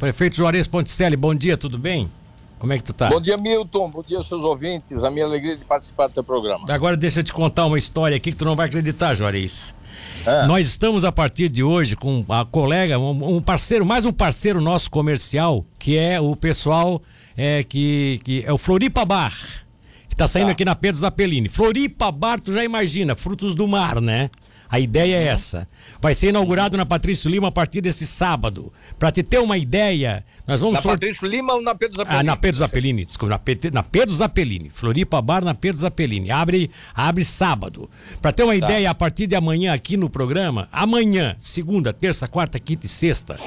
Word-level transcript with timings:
Prefeito 0.00 0.36
Juarez 0.36 0.68
Ponticelli, 0.68 1.16
bom 1.16 1.34
dia, 1.34 1.56
tudo 1.56 1.76
bem? 1.76 2.08
Como 2.60 2.72
é 2.72 2.78
que 2.78 2.84
tu 2.84 2.92
tá? 2.92 3.08
Bom 3.08 3.20
dia, 3.20 3.36
Milton. 3.36 3.90
Bom 3.90 4.00
dia, 4.00 4.22
seus 4.22 4.44
ouvintes. 4.44 5.02
A 5.02 5.10
minha 5.10 5.24
alegria 5.24 5.56
de 5.56 5.64
participar 5.64 6.06
do 6.06 6.12
teu 6.14 6.22
programa. 6.22 6.64
Agora 6.68 6.96
deixa 6.96 7.18
eu 7.18 7.24
te 7.24 7.32
contar 7.32 7.66
uma 7.66 7.76
história 7.76 8.16
aqui 8.16 8.30
que 8.30 8.38
tu 8.38 8.44
não 8.44 8.54
vai 8.54 8.68
acreditar, 8.68 9.14
Juarez. 9.14 9.74
É. 10.24 10.46
Nós 10.46 10.68
estamos 10.68 11.02
a 11.02 11.10
partir 11.10 11.48
de 11.48 11.64
hoje 11.64 11.96
com 11.96 12.24
a 12.28 12.44
colega, 12.44 12.96
um, 12.96 13.42
parceiro, 13.42 13.84
mais 13.84 14.04
um 14.04 14.12
parceiro 14.12 14.60
nosso 14.60 14.88
comercial, 14.88 15.66
que 15.80 15.98
é 15.98 16.20
o 16.20 16.36
pessoal 16.36 17.02
é, 17.36 17.64
que, 17.64 18.20
que 18.22 18.44
é 18.46 18.52
o 18.52 18.58
Floripa 18.58 19.04
Bar, 19.04 19.34
que 20.08 20.14
tá 20.14 20.28
saindo 20.28 20.46
tá. 20.46 20.52
aqui 20.52 20.64
na 20.64 20.76
Pedro 20.76 21.00
Zapelini. 21.00 21.48
Floripa 21.48 22.12
Bar, 22.12 22.38
tu 22.38 22.52
já 22.52 22.62
imagina, 22.62 23.16
frutos 23.16 23.56
do 23.56 23.66
mar, 23.66 24.00
né? 24.00 24.30
A 24.70 24.78
ideia 24.78 25.16
é 25.16 25.24
essa. 25.24 25.66
Vai 26.00 26.14
ser 26.14 26.28
inaugurado 26.28 26.76
na 26.76 26.84
Patrício 26.84 27.30
Lima 27.30 27.48
a 27.48 27.52
partir 27.52 27.80
desse 27.80 28.06
sábado. 28.06 28.72
Para 28.98 29.10
te 29.10 29.22
ter 29.22 29.38
uma 29.38 29.56
ideia, 29.56 30.24
nós 30.46 30.60
vamos. 30.60 30.74
Na 30.74 30.82
sort... 30.82 30.94
Patrício 30.94 31.26
Lima 31.26 31.54
ou 31.54 31.62
na 31.62 31.74
Pedro 31.74 31.96
Zapelini? 31.96 32.20
Ah, 32.20 32.22
na 32.22 32.36
Pedro 32.36 32.58
Zapelini, 32.58 33.04
desculpa, 33.04 33.30
na, 33.30 33.38
P... 33.38 33.58
na 33.72 33.82
Pedro 33.82 34.14
Zapelini. 34.14 34.70
Floripa 34.74 35.22
Bar 35.22 35.42
na 35.42 35.54
Pedro 35.54 35.80
Zapelini. 35.80 36.30
Abre, 36.30 36.70
abre 36.94 37.24
sábado. 37.24 37.88
Para 38.20 38.32
ter 38.32 38.42
uma 38.42 38.58
tá. 38.58 38.66
ideia, 38.66 38.90
a 38.90 38.94
partir 38.94 39.26
de 39.26 39.34
amanhã 39.34 39.72
aqui 39.72 39.96
no 39.96 40.10
programa, 40.10 40.68
amanhã, 40.70 41.34
segunda, 41.38 41.92
terça, 41.92 42.28
quarta, 42.28 42.58
quinta 42.58 42.84
e 42.84 42.88
sexta, 42.88 43.38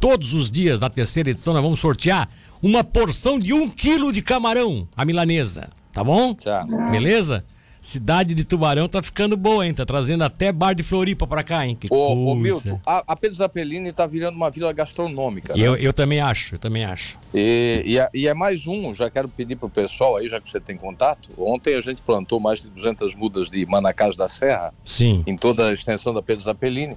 todos 0.00 0.32
os 0.32 0.50
dias 0.50 0.80
na 0.80 0.88
terceira 0.88 1.30
edição, 1.30 1.52
nós 1.52 1.62
vamos 1.62 1.80
sortear 1.80 2.28
uma 2.62 2.82
porção 2.82 3.38
de 3.38 3.52
um 3.52 3.68
quilo 3.68 4.12
de 4.12 4.22
camarão, 4.22 4.88
a 4.96 5.04
milanesa. 5.04 5.68
Tá 5.92 6.04
bom? 6.04 6.34
Tá. 6.34 6.64
Beleza? 6.90 7.44
Cidade 7.80 8.34
de 8.34 8.44
Tubarão 8.44 8.88
tá 8.88 9.02
ficando 9.02 9.36
boa, 9.36 9.66
hein? 9.66 9.72
Tá 9.72 9.86
trazendo 9.86 10.22
até 10.22 10.52
bar 10.52 10.74
de 10.74 10.82
Floripa 10.82 11.26
pra 11.26 11.42
cá, 11.42 11.66
hein? 11.66 11.74
Que 11.74 11.88
ô, 11.90 12.30
ô 12.30 12.34
Milton, 12.34 12.78
a, 12.84 13.02
a 13.06 13.16
Pedro 13.16 13.38
Zapelini 13.38 13.92
tá 13.92 14.06
virando 14.06 14.36
uma 14.36 14.50
vila 14.50 14.72
gastronômica. 14.72 15.54
Né? 15.54 15.62
eu, 15.62 15.76
eu 15.76 15.92
também 15.92 16.20
acho, 16.20 16.56
eu 16.56 16.58
também 16.58 16.84
acho. 16.84 17.18
E, 17.34 17.82
e, 17.86 17.98
é, 17.98 18.08
e, 18.12 18.28
é 18.28 18.34
mais 18.34 18.66
um, 18.66 18.94
já 18.94 19.08
quero 19.08 19.28
pedir 19.28 19.56
pro 19.56 19.70
pessoal 19.70 20.16
aí, 20.16 20.28
já 20.28 20.40
que 20.40 20.50
você 20.50 20.60
tem 20.60 20.76
contato. 20.76 21.30
Ontem 21.38 21.74
a 21.74 21.80
gente 21.80 22.02
plantou 22.02 22.38
mais 22.38 22.60
de 22.60 22.68
200 22.68 23.14
mudas 23.14 23.50
de 23.50 23.64
Manacás 23.64 24.14
da 24.14 24.28
Serra. 24.28 24.74
Sim. 24.84 25.22
Em 25.26 25.36
toda 25.36 25.68
a 25.68 25.72
extensão 25.72 26.12
da 26.12 26.20
Pedro 26.20 26.44
Zapelini. 26.44 26.96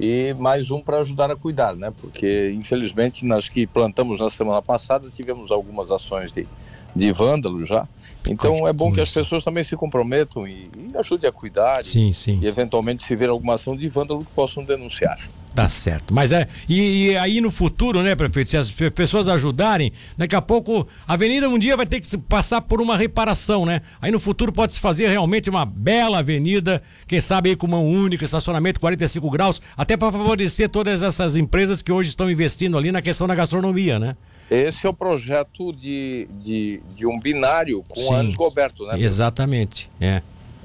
E 0.00 0.34
mais 0.38 0.70
um 0.70 0.80
para 0.80 1.00
ajudar 1.00 1.30
a 1.30 1.36
cuidar, 1.36 1.76
né? 1.76 1.92
Porque, 2.00 2.50
infelizmente, 2.56 3.26
nas 3.26 3.48
que 3.48 3.66
plantamos 3.66 4.20
na 4.20 4.30
semana 4.30 4.62
passada, 4.62 5.10
tivemos 5.10 5.50
algumas 5.50 5.90
ações 5.90 6.32
de, 6.32 6.48
de 6.96 7.12
vândalos 7.12 7.68
já. 7.68 7.86
Então 8.26 8.66
é 8.68 8.72
bom 8.72 8.92
que 8.92 9.00
as 9.00 9.10
pessoas 9.10 9.42
também 9.44 9.64
se 9.64 9.76
comprometam 9.76 10.46
e, 10.46 10.70
e 10.76 10.96
ajudem 10.96 11.28
a 11.28 11.32
cuidar 11.32 11.84
sim, 11.84 12.10
e, 12.10 12.14
sim. 12.14 12.38
e 12.40 12.46
eventualmente 12.46 13.02
se 13.02 13.16
ver 13.16 13.28
alguma 13.28 13.54
ação 13.54 13.76
de 13.76 13.88
vândalo 13.88 14.24
que 14.24 14.30
possam 14.32 14.64
denunciar. 14.64 15.18
Tá 15.54 15.68
certo. 15.68 16.14
Mas 16.14 16.32
é. 16.32 16.48
E, 16.66 17.10
e, 17.10 17.16
aí 17.16 17.40
no 17.40 17.50
futuro, 17.50 18.02
né, 18.02 18.14
prefeito? 18.14 18.50
Se 18.50 18.56
as 18.56 18.70
pessoas 18.70 19.28
ajudarem, 19.28 19.92
daqui 20.16 20.34
a 20.34 20.40
pouco 20.40 20.86
a 21.06 21.12
avenida 21.12 21.48
um 21.48 21.58
dia 21.58 21.76
vai 21.76 21.84
ter 21.84 22.00
que 22.00 22.16
passar 22.16 22.62
por 22.62 22.80
uma 22.80 22.96
reparação, 22.96 23.66
né? 23.66 23.82
Aí 24.00 24.10
no 24.10 24.18
futuro 24.18 24.50
pode 24.50 24.72
se 24.72 24.80
fazer 24.80 25.08
realmente 25.08 25.50
uma 25.50 25.66
bela 25.66 26.20
avenida, 26.20 26.82
quem 27.06 27.20
sabe 27.20 27.50
aí 27.50 27.56
com 27.56 27.66
mão 27.66 27.86
única, 27.86 28.24
estacionamento 28.24 28.80
45 28.80 29.30
graus, 29.30 29.60
até 29.76 29.94
para 29.96 30.10
favorecer 30.10 30.70
todas 30.70 31.02
essas 31.02 31.36
empresas 31.36 31.82
que 31.82 31.92
hoje 31.92 32.08
estão 32.08 32.30
investindo 32.30 32.78
ali 32.78 32.90
na 32.90 33.02
questão 33.02 33.26
da 33.26 33.34
gastronomia, 33.34 33.98
né? 33.98 34.16
Esse 34.52 34.86
é 34.86 34.90
o 34.90 34.92
projeto 34.92 35.72
de, 35.72 36.28
de, 36.38 36.82
de 36.94 37.06
um 37.06 37.18
binário 37.18 37.82
com 37.88 38.00
Sim, 38.00 38.14
Anos 38.14 38.36
Goberto, 38.36 38.86
né? 38.86 39.00
Exatamente, 39.00 39.88
é. 39.98 40.20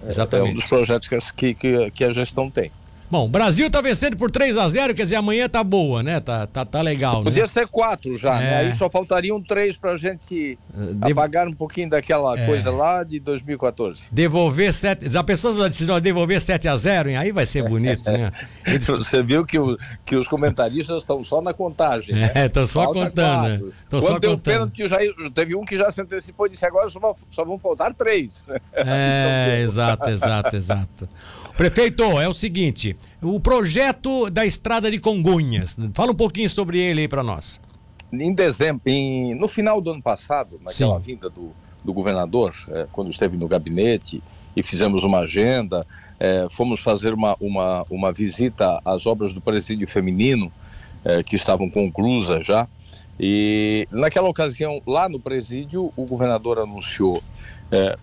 Exatamente. 0.05 0.49
É 0.49 0.51
um 0.51 0.53
dos 0.55 0.67
projetos 0.67 1.31
que, 1.31 1.53
que, 1.53 1.91
que 1.91 2.03
a 2.03 2.11
gestão 2.11 2.49
tem. 2.49 2.69
Bom, 3.09 3.25
o 3.25 3.29
Brasil 3.29 3.69
tá 3.71 3.79
vencendo 3.79 4.17
por 4.17 4.29
3 4.29 4.57
a 4.57 4.67
0 4.67 4.93
quer 4.93 5.03
dizer, 5.03 5.15
amanhã 5.15 5.47
tá 5.47 5.63
boa, 5.63 6.03
né? 6.03 6.19
Tá, 6.19 6.45
tá, 6.45 6.65
tá 6.65 6.81
legal, 6.81 7.23
Podia 7.23 7.43
né? 7.43 7.47
ser 7.47 7.65
quatro 7.67 8.17
já, 8.17 8.35
né? 8.35 8.45
é. 8.45 8.49
né? 8.49 8.57
Aí 8.57 8.71
só 8.73 8.89
faltariam 8.89 9.41
três 9.41 9.77
pra 9.77 9.95
gente 9.95 10.59
Devo... 10.73 11.13
apagar 11.13 11.47
um 11.47 11.53
pouquinho 11.53 11.89
daquela 11.89 12.33
é. 12.37 12.45
coisa 12.45 12.69
lá 12.69 13.03
de 13.03 13.19
2014. 13.19 14.07
Devolver 14.11 14.73
sete. 14.73 15.17
A 15.17 15.23
pessoa 15.23 15.69
decidiu 15.69 15.99
devolver 16.01 16.41
7 16.41 16.67
a 16.67 16.75
0 16.75 17.09
hein? 17.09 17.17
Aí 17.17 17.31
vai 17.31 17.45
ser 17.45 17.63
bonito, 17.63 18.03
né? 18.11 18.29
Eles... 18.67 18.85
Você 18.85 19.23
viu 19.23 19.45
que, 19.45 19.57
o, 19.57 19.77
que 20.05 20.15
os 20.15 20.27
comentaristas 20.27 21.03
estão 21.03 21.23
só 21.23 21.41
na 21.41 21.53
contagem. 21.53 22.13
Né? 22.13 22.31
É, 22.35 22.45
estão 22.47 22.65
só 22.65 22.83
Falta 22.83 22.99
contando. 22.99 23.47
Né? 23.47 23.73
Quando 23.89 24.01
só 24.01 24.19
deu 24.19 24.31
contando. 24.31 24.41
pênalti, 24.41 24.87
já, 24.87 24.97
teve 25.33 25.55
um 25.55 25.63
que 25.63 25.77
já 25.77 25.89
se 25.91 26.01
antecipou 26.01 26.47
e 26.47 26.49
disse 26.49 26.65
agora 26.65 26.89
só, 26.89 27.15
só 27.31 27.45
vão 27.45 27.57
faltar 27.57 27.93
três. 27.93 28.45
É, 28.73 29.61
exato, 29.61 30.09
exato, 30.09 30.55
exato. 30.55 31.09
Prefeito, 31.55 32.03
é 32.03 32.27
o 32.27 32.33
seguinte: 32.33 32.96
o 33.21 33.39
projeto 33.39 34.29
da 34.29 34.45
estrada 34.45 34.89
de 34.91 34.99
Congonhas. 34.99 35.77
Fala 35.93 36.11
um 36.11 36.15
pouquinho 36.15 36.49
sobre 36.49 36.79
ele 36.79 37.01
aí 37.01 37.07
para 37.07 37.23
nós. 37.23 37.59
Em 38.11 38.33
dezembro, 38.33 38.81
em, 38.85 39.35
no 39.35 39.47
final 39.47 39.81
do 39.81 39.91
ano 39.91 40.01
passado, 40.01 40.59
naquela 40.63 40.97
Sim. 40.97 41.13
vinda 41.13 41.29
do, 41.29 41.51
do 41.83 41.93
governador, 41.93 42.53
é, 42.69 42.87
quando 42.91 43.11
esteve 43.11 43.35
no 43.35 43.47
gabinete 43.47 44.23
e 44.55 44.63
fizemos 44.63 45.03
uma 45.03 45.19
agenda, 45.19 45.85
é, 46.19 46.47
fomos 46.49 46.79
fazer 46.79 47.13
uma, 47.13 47.35
uma, 47.39 47.85
uma 47.89 48.11
visita 48.11 48.81
às 48.83 49.05
obras 49.05 49.33
do 49.33 49.41
presídio 49.41 49.87
feminino, 49.87 50.51
é, 51.03 51.21
que 51.21 51.35
estavam 51.35 51.69
conclusas 51.69 52.45
já. 52.45 52.67
E 53.19 53.87
naquela 53.91 54.29
ocasião, 54.29 54.81
lá 54.85 55.09
no 55.09 55.19
presídio, 55.19 55.91
o 55.95 56.05
governador 56.05 56.59
anunciou 56.59 57.21
é, 57.71 57.97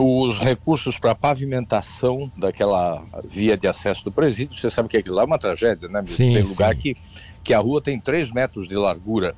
os 0.00 0.38
recursos 0.38 0.96
para 0.96 1.12
pavimentação 1.12 2.30
daquela 2.36 3.02
via 3.28 3.58
de 3.58 3.66
acesso 3.66 4.04
do 4.04 4.12
presídio, 4.12 4.56
você 4.56 4.70
sabe 4.70 4.88
que 4.88 4.96
aquilo 4.96 5.16
lá 5.16 5.22
é 5.22 5.24
uma 5.24 5.38
tragédia, 5.40 5.88
né? 5.88 6.04
Sim, 6.06 6.34
tem 6.34 6.44
lugar 6.44 6.72
que, 6.76 6.96
que 7.42 7.52
a 7.52 7.58
rua 7.58 7.82
tem 7.82 7.98
3 7.98 8.30
metros 8.30 8.68
de 8.68 8.76
largura. 8.76 9.34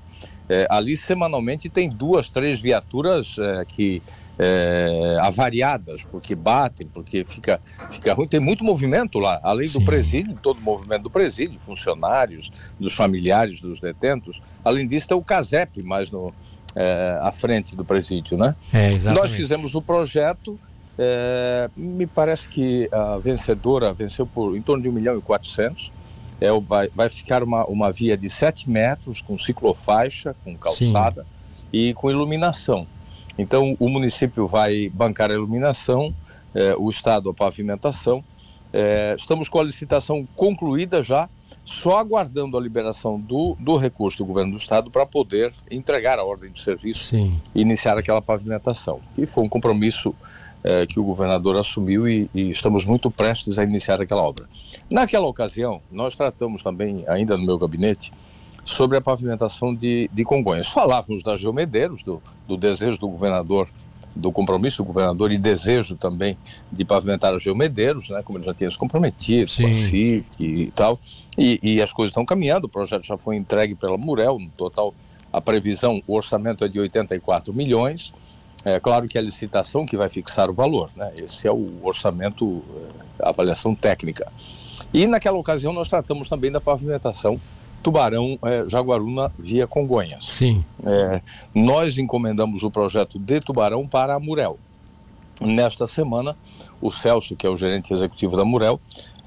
É, 0.50 0.66
ali, 0.68 0.98
semanalmente, 0.98 1.70
tem 1.70 1.88
duas, 1.88 2.28
três 2.28 2.60
viaturas 2.60 3.38
é, 3.38 3.64
que 3.64 4.02
é, 4.38 5.16
avariadas, 5.22 6.04
porque 6.04 6.34
batem, 6.34 6.86
porque 6.86 7.24
fica, 7.24 7.58
fica 7.90 8.12
ruim. 8.12 8.28
Tem 8.28 8.40
muito 8.40 8.62
movimento 8.62 9.18
lá, 9.18 9.40
além 9.42 9.66
Sim. 9.66 9.78
do 9.78 9.84
presídio, 9.86 10.38
todo 10.42 10.58
o 10.58 10.62
movimento 10.62 11.04
do 11.04 11.10
presídio, 11.10 11.58
funcionários, 11.58 12.50
dos 12.78 12.92
familiares 12.92 13.62
dos 13.62 13.80
detentos. 13.80 14.42
Além 14.62 14.86
disso, 14.86 15.08
tem 15.08 15.16
o 15.16 15.22
CASEP, 15.22 15.82
mais 15.84 16.10
no, 16.10 16.34
é, 16.74 17.18
à 17.20 17.32
frente 17.32 17.74
do 17.74 17.84
presídio, 17.84 18.36
né? 18.36 18.54
É, 18.72 18.90
Nós 19.12 19.32
fizemos 19.32 19.74
o 19.74 19.82
projeto, 19.82 20.58
é, 20.98 21.68
me 21.76 22.06
parece 22.06 22.48
que 22.48 22.88
a 22.92 23.18
vencedora 23.18 23.92
venceu 23.92 24.26
por 24.26 24.56
em 24.56 24.62
torno 24.62 24.82
de 24.82 24.88
1 24.88 24.92
milhão 24.92 25.18
e 25.18 25.20
400. 25.20 25.92
É, 26.40 26.48
vai, 26.60 26.88
vai 26.94 27.08
ficar 27.08 27.42
uma, 27.42 27.64
uma 27.66 27.92
via 27.92 28.16
de 28.16 28.30
7 28.30 28.68
metros, 28.70 29.20
com 29.20 29.36
ciclofaixa, 29.36 30.34
com 30.42 30.56
calçada 30.56 31.22
Sim. 31.22 31.28
e 31.72 31.94
com 31.94 32.10
iluminação. 32.10 32.86
Então, 33.36 33.76
o 33.78 33.88
município 33.88 34.46
vai 34.46 34.88
bancar 34.88 35.30
a 35.30 35.34
iluminação, 35.34 36.14
é, 36.54 36.74
o 36.78 36.88
Estado 36.88 37.28
a 37.28 37.34
pavimentação. 37.34 38.24
Estamos 39.18 39.48
com 39.48 39.58
a 39.58 39.64
licitação 39.64 40.26
concluída 40.36 41.02
já, 41.02 41.28
só 41.70 41.98
aguardando 41.98 42.58
a 42.58 42.60
liberação 42.60 43.18
do, 43.18 43.56
do 43.60 43.76
recurso 43.76 44.18
do 44.18 44.24
governo 44.24 44.52
do 44.52 44.58
estado 44.58 44.90
para 44.90 45.06
poder 45.06 45.52
entregar 45.70 46.18
a 46.18 46.24
ordem 46.24 46.50
de 46.50 46.60
serviço 46.60 47.04
Sim. 47.04 47.38
e 47.54 47.60
iniciar 47.60 47.96
aquela 47.96 48.20
pavimentação. 48.20 49.00
E 49.16 49.24
foi 49.24 49.44
um 49.44 49.48
compromisso 49.48 50.12
é, 50.64 50.84
que 50.84 50.98
o 50.98 51.04
governador 51.04 51.56
assumiu 51.56 52.08
e, 52.08 52.28
e, 52.34 52.50
estamos 52.50 52.84
muito 52.84 53.08
prestes 53.08 53.56
a 53.56 53.62
iniciar 53.62 54.00
aquela 54.00 54.20
obra. 54.20 54.46
Naquela 54.90 55.28
ocasião, 55.28 55.80
nós 55.92 56.16
tratamos 56.16 56.60
também, 56.62 57.04
ainda 57.06 57.36
no 57.36 57.46
meu 57.46 57.56
gabinete, 57.56 58.12
sobre 58.64 58.98
a 58.98 59.00
pavimentação 59.00 59.72
de, 59.72 60.10
de 60.12 60.24
Congonhas. 60.24 60.66
Falávamos 60.66 61.22
da 61.22 61.36
Geomedeiros, 61.36 62.02
do, 62.02 62.20
do 62.48 62.56
desejo 62.56 62.98
do 62.98 63.08
governador 63.08 63.68
do 64.14 64.32
compromisso 64.32 64.82
do 64.82 64.86
governador 64.86 65.30
e 65.32 65.38
desejo 65.38 65.94
também 65.94 66.36
de 66.70 66.84
pavimentar 66.84 67.34
os 67.34 67.42
geomedeiros, 67.42 68.10
né, 68.10 68.22
como 68.22 68.38
ele 68.38 68.44
já 68.44 68.54
tinha 68.54 68.70
se 68.70 68.78
comprometido, 68.78 69.50
Sim. 69.50 69.62
com 69.64 69.70
a 69.70 69.74
CIT 69.74 70.44
e 70.44 70.70
tal, 70.72 70.98
e, 71.38 71.60
e, 71.62 71.82
as 71.82 71.92
coisas 71.92 72.10
estão 72.10 72.24
caminhando, 72.24 72.64
o 72.66 72.68
projeto 72.68 73.04
já 73.04 73.16
foi 73.16 73.36
entregue 73.36 73.74
pela 73.74 73.96
Murel, 73.96 74.38
no 74.38 74.50
total 74.50 74.94
a 75.32 75.40
previsão, 75.40 76.02
o 76.06 76.14
orçamento 76.14 76.64
é 76.64 76.68
de 76.68 76.80
84 76.80 77.54
milhões, 77.54 78.12
é 78.64 78.78
claro 78.80 79.08
que 79.08 79.16
é 79.16 79.20
a 79.20 79.24
licitação 79.24 79.86
que 79.86 79.96
vai 79.96 80.08
fixar 80.08 80.50
o 80.50 80.54
valor, 80.54 80.90
né, 80.96 81.12
esse 81.16 81.46
é 81.46 81.52
o 81.52 81.80
orçamento, 81.82 82.62
é, 83.18 83.26
a 83.26 83.28
avaliação 83.28 83.74
técnica. 83.74 84.30
E 84.92 85.06
naquela 85.06 85.38
ocasião 85.38 85.72
nós 85.72 85.88
tratamos 85.88 86.28
também 86.28 86.50
da 86.50 86.60
pavimentação 86.60 87.40
Tubarão 87.82 88.38
é, 88.42 88.64
Jaguaruna 88.68 89.32
via 89.38 89.66
Congonhas. 89.66 90.24
Sim. 90.24 90.62
É, 90.84 91.20
nós 91.54 91.98
encomendamos 91.98 92.62
o 92.62 92.70
projeto 92.70 93.18
de 93.18 93.40
Tubarão 93.40 93.86
para 93.86 94.14
a 94.14 94.20
Murel. 94.20 94.58
Nesta 95.40 95.86
semana, 95.86 96.36
o 96.80 96.90
Celso, 96.90 97.34
que 97.34 97.46
é 97.46 97.50
o 97.50 97.56
gerente 97.56 97.94
executivo 97.94 98.36
da 98.36 98.44
Murel, 98.44 98.78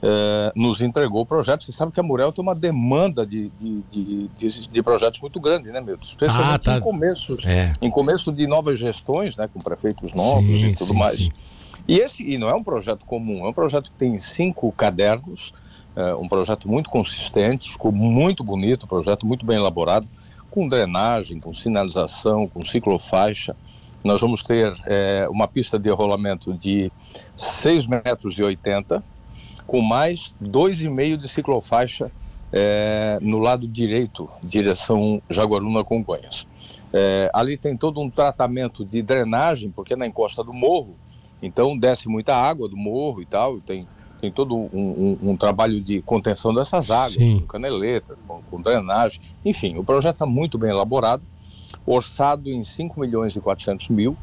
é, 0.04 0.52
nos 0.56 0.82
entregou 0.82 1.22
o 1.22 1.26
projeto. 1.26 1.64
Você 1.64 1.72
sabe 1.72 1.92
que 1.92 2.00
a 2.00 2.04
Murel 2.04 2.32
tem 2.32 2.44
uma 2.44 2.54
demanda 2.54 3.26
de, 3.26 3.50
de, 3.60 4.28
de, 4.38 4.68
de, 4.68 4.84
projetos 4.84 5.20
muito 5.22 5.40
grande, 5.40 5.72
né, 5.72 5.80
Milton? 5.80 6.04
Especialmente 6.04 6.70
ah, 6.70 6.74
tá. 6.74 6.78
em 6.78 6.82
começos, 6.82 7.46
é. 7.46 7.72
em 7.82 7.90
começo 7.90 8.32
de 8.32 8.46
novas 8.46 8.78
gestões, 8.78 9.38
né, 9.38 9.50
com 9.52 9.60
prefeitos 9.60 10.14
novos 10.14 10.60
sim, 10.60 10.68
e 10.68 10.76
tudo 10.76 10.88
sim, 10.88 11.00
mais. 11.00 11.18
Sim. 11.18 11.32
E 11.88 12.00
esse 12.00 12.24
e 12.24 12.38
não 12.38 12.50
é 12.50 12.54
um 12.54 12.64
projeto 12.64 13.06
comum, 13.06 13.46
é 13.46 13.50
um 13.50 13.54
projeto 13.54 13.92
que 13.92 13.98
tem 13.98 14.18
cinco 14.18 14.72
cadernos, 14.74 15.54
é 15.96 16.16
um 16.16 16.28
projeto 16.28 16.68
muito 16.68 16.90
consistente, 16.90 17.72
ficou 17.72 17.92
muito 17.92 18.44
bonito, 18.44 18.86
um 18.86 18.90
projeto 18.90 19.26
muito 19.26 19.46
bem 19.46 19.58
elaborado, 19.58 20.08
com 20.50 20.68
drenagem, 20.68 21.40
com 21.40 21.54
sinalização, 21.54 22.48
com 22.48 22.64
ciclofaixa. 22.64 23.56
Nós 24.04 24.22
vamos 24.22 24.44
ter 24.44 24.76
é, 24.86 25.28
uma 25.30 25.48
pista 25.48 25.80
de 25.80 25.90
rolamento 25.90 26.54
de 26.54 26.92
6 27.38 27.88
metros 27.88 28.38
e 28.38 28.44
80, 28.44 29.04
com 29.66 29.82
mais 29.82 30.34
2,5 30.42 31.18
de 31.18 31.28
ciclofaixa 31.28 32.12
é, 32.52 33.18
no 33.22 33.40
lado 33.40 33.68
direito, 33.68 34.30
direção 34.44 35.22
Jaguaruna 35.30 35.84
Congonhas. 35.84 36.48
É, 36.94 37.30
ali 37.34 37.58
tem 37.58 37.76
todo 37.76 38.00
um 38.00 38.10
tratamento 38.10 38.86
de 38.86 39.02
drenagem, 39.02 39.72
porque 39.72 39.94
é 39.94 39.98
na 39.98 40.06
encosta 40.06 40.44
do 40.44 40.54
morro, 40.54 40.96
então 41.42 41.78
desce 41.78 42.08
muita 42.08 42.36
água 42.36 42.70
do 42.70 42.78
morro 42.78 43.22
e 43.22 43.26
tal, 43.26 43.60
tem, 43.60 43.88
tem 44.24 44.32
todo 44.32 44.56
um, 44.56 44.70
um, 44.74 45.32
um 45.32 45.38
trabalho 45.38 45.82
de 45.82 46.02
contenção 46.02 46.54
dessas 46.54 46.90
águas, 46.90 47.12
Sim. 47.12 47.42
com 47.42 47.46
caneletas, 47.46 48.24
com, 48.26 48.42
com, 48.50 48.62
drenagem, 48.62 49.20
enfim, 49.44 49.78
o 49.78 49.84
projeto 49.84 50.16
está 50.16 50.26
muito 50.26 50.58
bem 50.58 50.70
elaborado, 50.70 51.22
orçado 51.86 52.50
em 52.50 52.64
5 52.64 52.98
milhões 52.98 53.36
e 53.36 53.42
400 53.42 53.90
mil, 53.90 54.16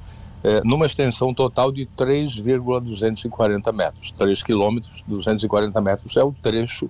é, 0.43 0.63
numa 0.65 0.87
extensão 0.87 1.35
total 1.35 1.71
de 1.71 1.85
3,240 1.85 3.71
metros, 3.73 4.11
3 4.13 4.43
quilômetros, 4.43 5.05
240 5.07 5.79
metros 5.83 6.17
é 6.17 6.25
o 6.25 6.33
trecho 6.33 6.89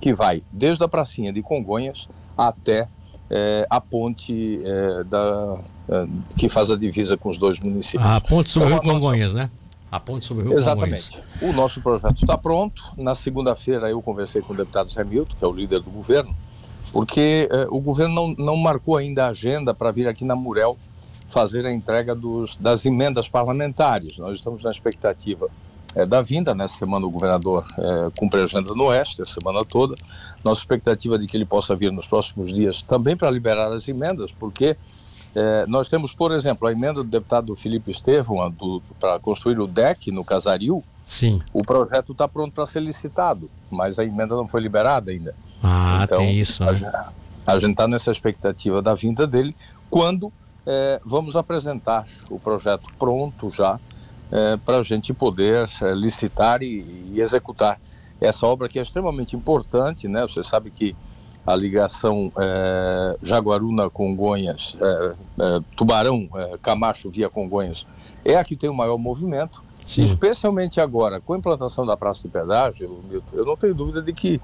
que 0.00 0.12
vai 0.12 0.42
desde 0.50 0.82
a 0.82 0.88
pracinha 0.88 1.32
de 1.32 1.40
Congonhas 1.42 2.08
até 2.36 2.88
é, 3.30 3.68
a 3.70 3.80
ponte 3.80 4.60
é, 4.64 5.04
da, 5.04 5.58
é, 5.88 6.08
que 6.36 6.48
faz 6.48 6.72
a 6.72 6.76
divisa 6.76 7.16
com 7.16 7.28
os 7.28 7.38
dois 7.38 7.60
municípios. 7.60 8.04
A 8.04 8.20
ponte 8.20 8.50
sobre 8.50 8.68
o 8.68 8.72
Rio 8.72 8.82
Congonhas, 8.82 9.32
né? 9.32 9.48
A 9.90 9.98
ponte 9.98 10.26
sobre 10.26 10.44
o 10.44 10.48
Rio 10.48 10.58
Exatamente. 10.58 11.10
Congonhas. 11.10 11.42
O 11.42 11.52
nosso 11.52 11.80
projeto 11.80 12.20
está 12.20 12.36
pronto. 12.36 12.82
Na 12.96 13.14
segunda-feira 13.14 13.88
eu 13.88 14.02
conversei 14.02 14.42
com 14.42 14.52
o 14.52 14.56
deputado 14.56 14.92
Zé 14.92 15.02
Milton, 15.02 15.34
que 15.38 15.44
é 15.44 15.48
o 15.48 15.52
líder 15.52 15.80
do 15.80 15.90
governo, 15.90 16.34
porque 16.92 17.48
é, 17.50 17.66
o 17.70 17.80
governo 17.80 18.14
não, 18.14 18.34
não 18.44 18.56
marcou 18.56 18.96
ainda 18.96 19.24
a 19.24 19.28
agenda 19.28 19.72
para 19.72 19.90
vir 19.90 20.06
aqui 20.06 20.24
na 20.24 20.36
Murel 20.36 20.76
fazer 21.26 21.64
a 21.66 21.72
entrega 21.72 22.14
dos, 22.14 22.56
das 22.56 22.84
emendas 22.84 23.28
parlamentares. 23.28 24.18
Nós 24.18 24.36
estamos 24.36 24.62
na 24.62 24.70
expectativa 24.70 25.48
é, 25.94 26.04
da 26.04 26.20
vinda. 26.20 26.54
Nessa 26.54 26.76
semana 26.76 27.06
o 27.06 27.10
governador 27.10 27.66
é, 27.78 28.10
cumpre 28.16 28.40
a 28.40 28.44
agenda 28.44 28.74
no 28.74 28.84
Oeste, 28.84 29.22
a 29.22 29.26
semana 29.26 29.64
toda. 29.64 29.94
Nossa 30.44 30.60
expectativa 30.60 31.14
é 31.14 31.18
de 31.18 31.26
que 31.26 31.36
ele 31.36 31.46
possa 31.46 31.74
vir 31.74 31.90
nos 31.92 32.06
próximos 32.06 32.52
dias 32.52 32.82
também 32.82 33.16
para 33.16 33.30
liberar 33.30 33.72
as 33.72 33.88
emendas, 33.88 34.32
porque 34.32 34.76
é, 35.38 35.66
nós 35.68 35.88
temos, 35.88 36.12
por 36.12 36.32
exemplo, 36.32 36.66
a 36.66 36.72
emenda 36.72 36.94
do 36.94 37.04
deputado 37.04 37.54
Felipe 37.54 37.92
Estevão 37.92 38.52
para 38.98 39.20
construir 39.20 39.60
o 39.60 39.68
DEC 39.68 40.10
no 40.10 40.24
Casaril. 40.24 40.82
Sim. 41.06 41.40
O 41.52 41.62
projeto 41.62 42.10
está 42.10 42.26
pronto 42.26 42.52
para 42.52 42.66
ser 42.66 42.80
licitado, 42.80 43.48
mas 43.70 44.00
a 44.00 44.04
emenda 44.04 44.34
não 44.34 44.48
foi 44.48 44.60
liberada 44.60 45.12
ainda. 45.12 45.34
Ah, 45.62 46.00
então, 46.02 46.18
tem 46.18 46.40
isso. 46.40 46.64
Né? 46.64 46.70
A, 47.46 47.52
a 47.52 47.58
gente 47.58 47.70
está 47.70 47.86
nessa 47.86 48.10
expectativa 48.10 48.82
da 48.82 48.96
vinda 48.96 49.28
dele, 49.28 49.54
quando 49.88 50.32
é, 50.66 51.00
vamos 51.04 51.36
apresentar 51.36 52.04
o 52.28 52.40
projeto 52.40 52.88
pronto 52.98 53.48
já 53.48 53.78
é, 54.32 54.56
para 54.56 54.78
a 54.78 54.82
gente 54.82 55.14
poder 55.14 55.68
é, 55.80 55.94
licitar 55.94 56.62
e, 56.62 57.12
e, 57.12 57.20
executar 57.20 57.80
essa 58.20 58.44
obra 58.44 58.68
que 58.68 58.78
é 58.78 58.82
extremamente 58.82 59.36
importante, 59.36 60.08
né? 60.08 60.22
Você 60.22 60.42
sabe 60.42 60.70
que 60.70 60.96
a 61.48 61.56
ligação 61.56 62.30
é, 62.36 63.16
Jaguaruna-Congonhas, 63.22 64.76
é, 64.78 65.14
é, 65.40 65.60
Tubarão, 65.74 66.28
é, 66.34 66.58
Camacho 66.60 67.10
via 67.10 67.30
Congonhas, 67.30 67.86
é 68.22 68.36
a 68.36 68.44
que 68.44 68.54
tem 68.54 68.68
o 68.68 68.74
maior 68.74 68.98
movimento, 68.98 69.62
Sim. 69.82 70.04
especialmente 70.04 70.78
agora, 70.78 71.20
com 71.20 71.32
a 71.32 71.38
implantação 71.38 71.86
da 71.86 71.96
praça 71.96 72.22
de 72.22 72.28
pedágio, 72.28 73.02
Milton, 73.08 73.34
eu 73.36 73.46
não 73.46 73.56
tenho 73.56 73.74
dúvida 73.74 74.02
de 74.02 74.12
que 74.12 74.40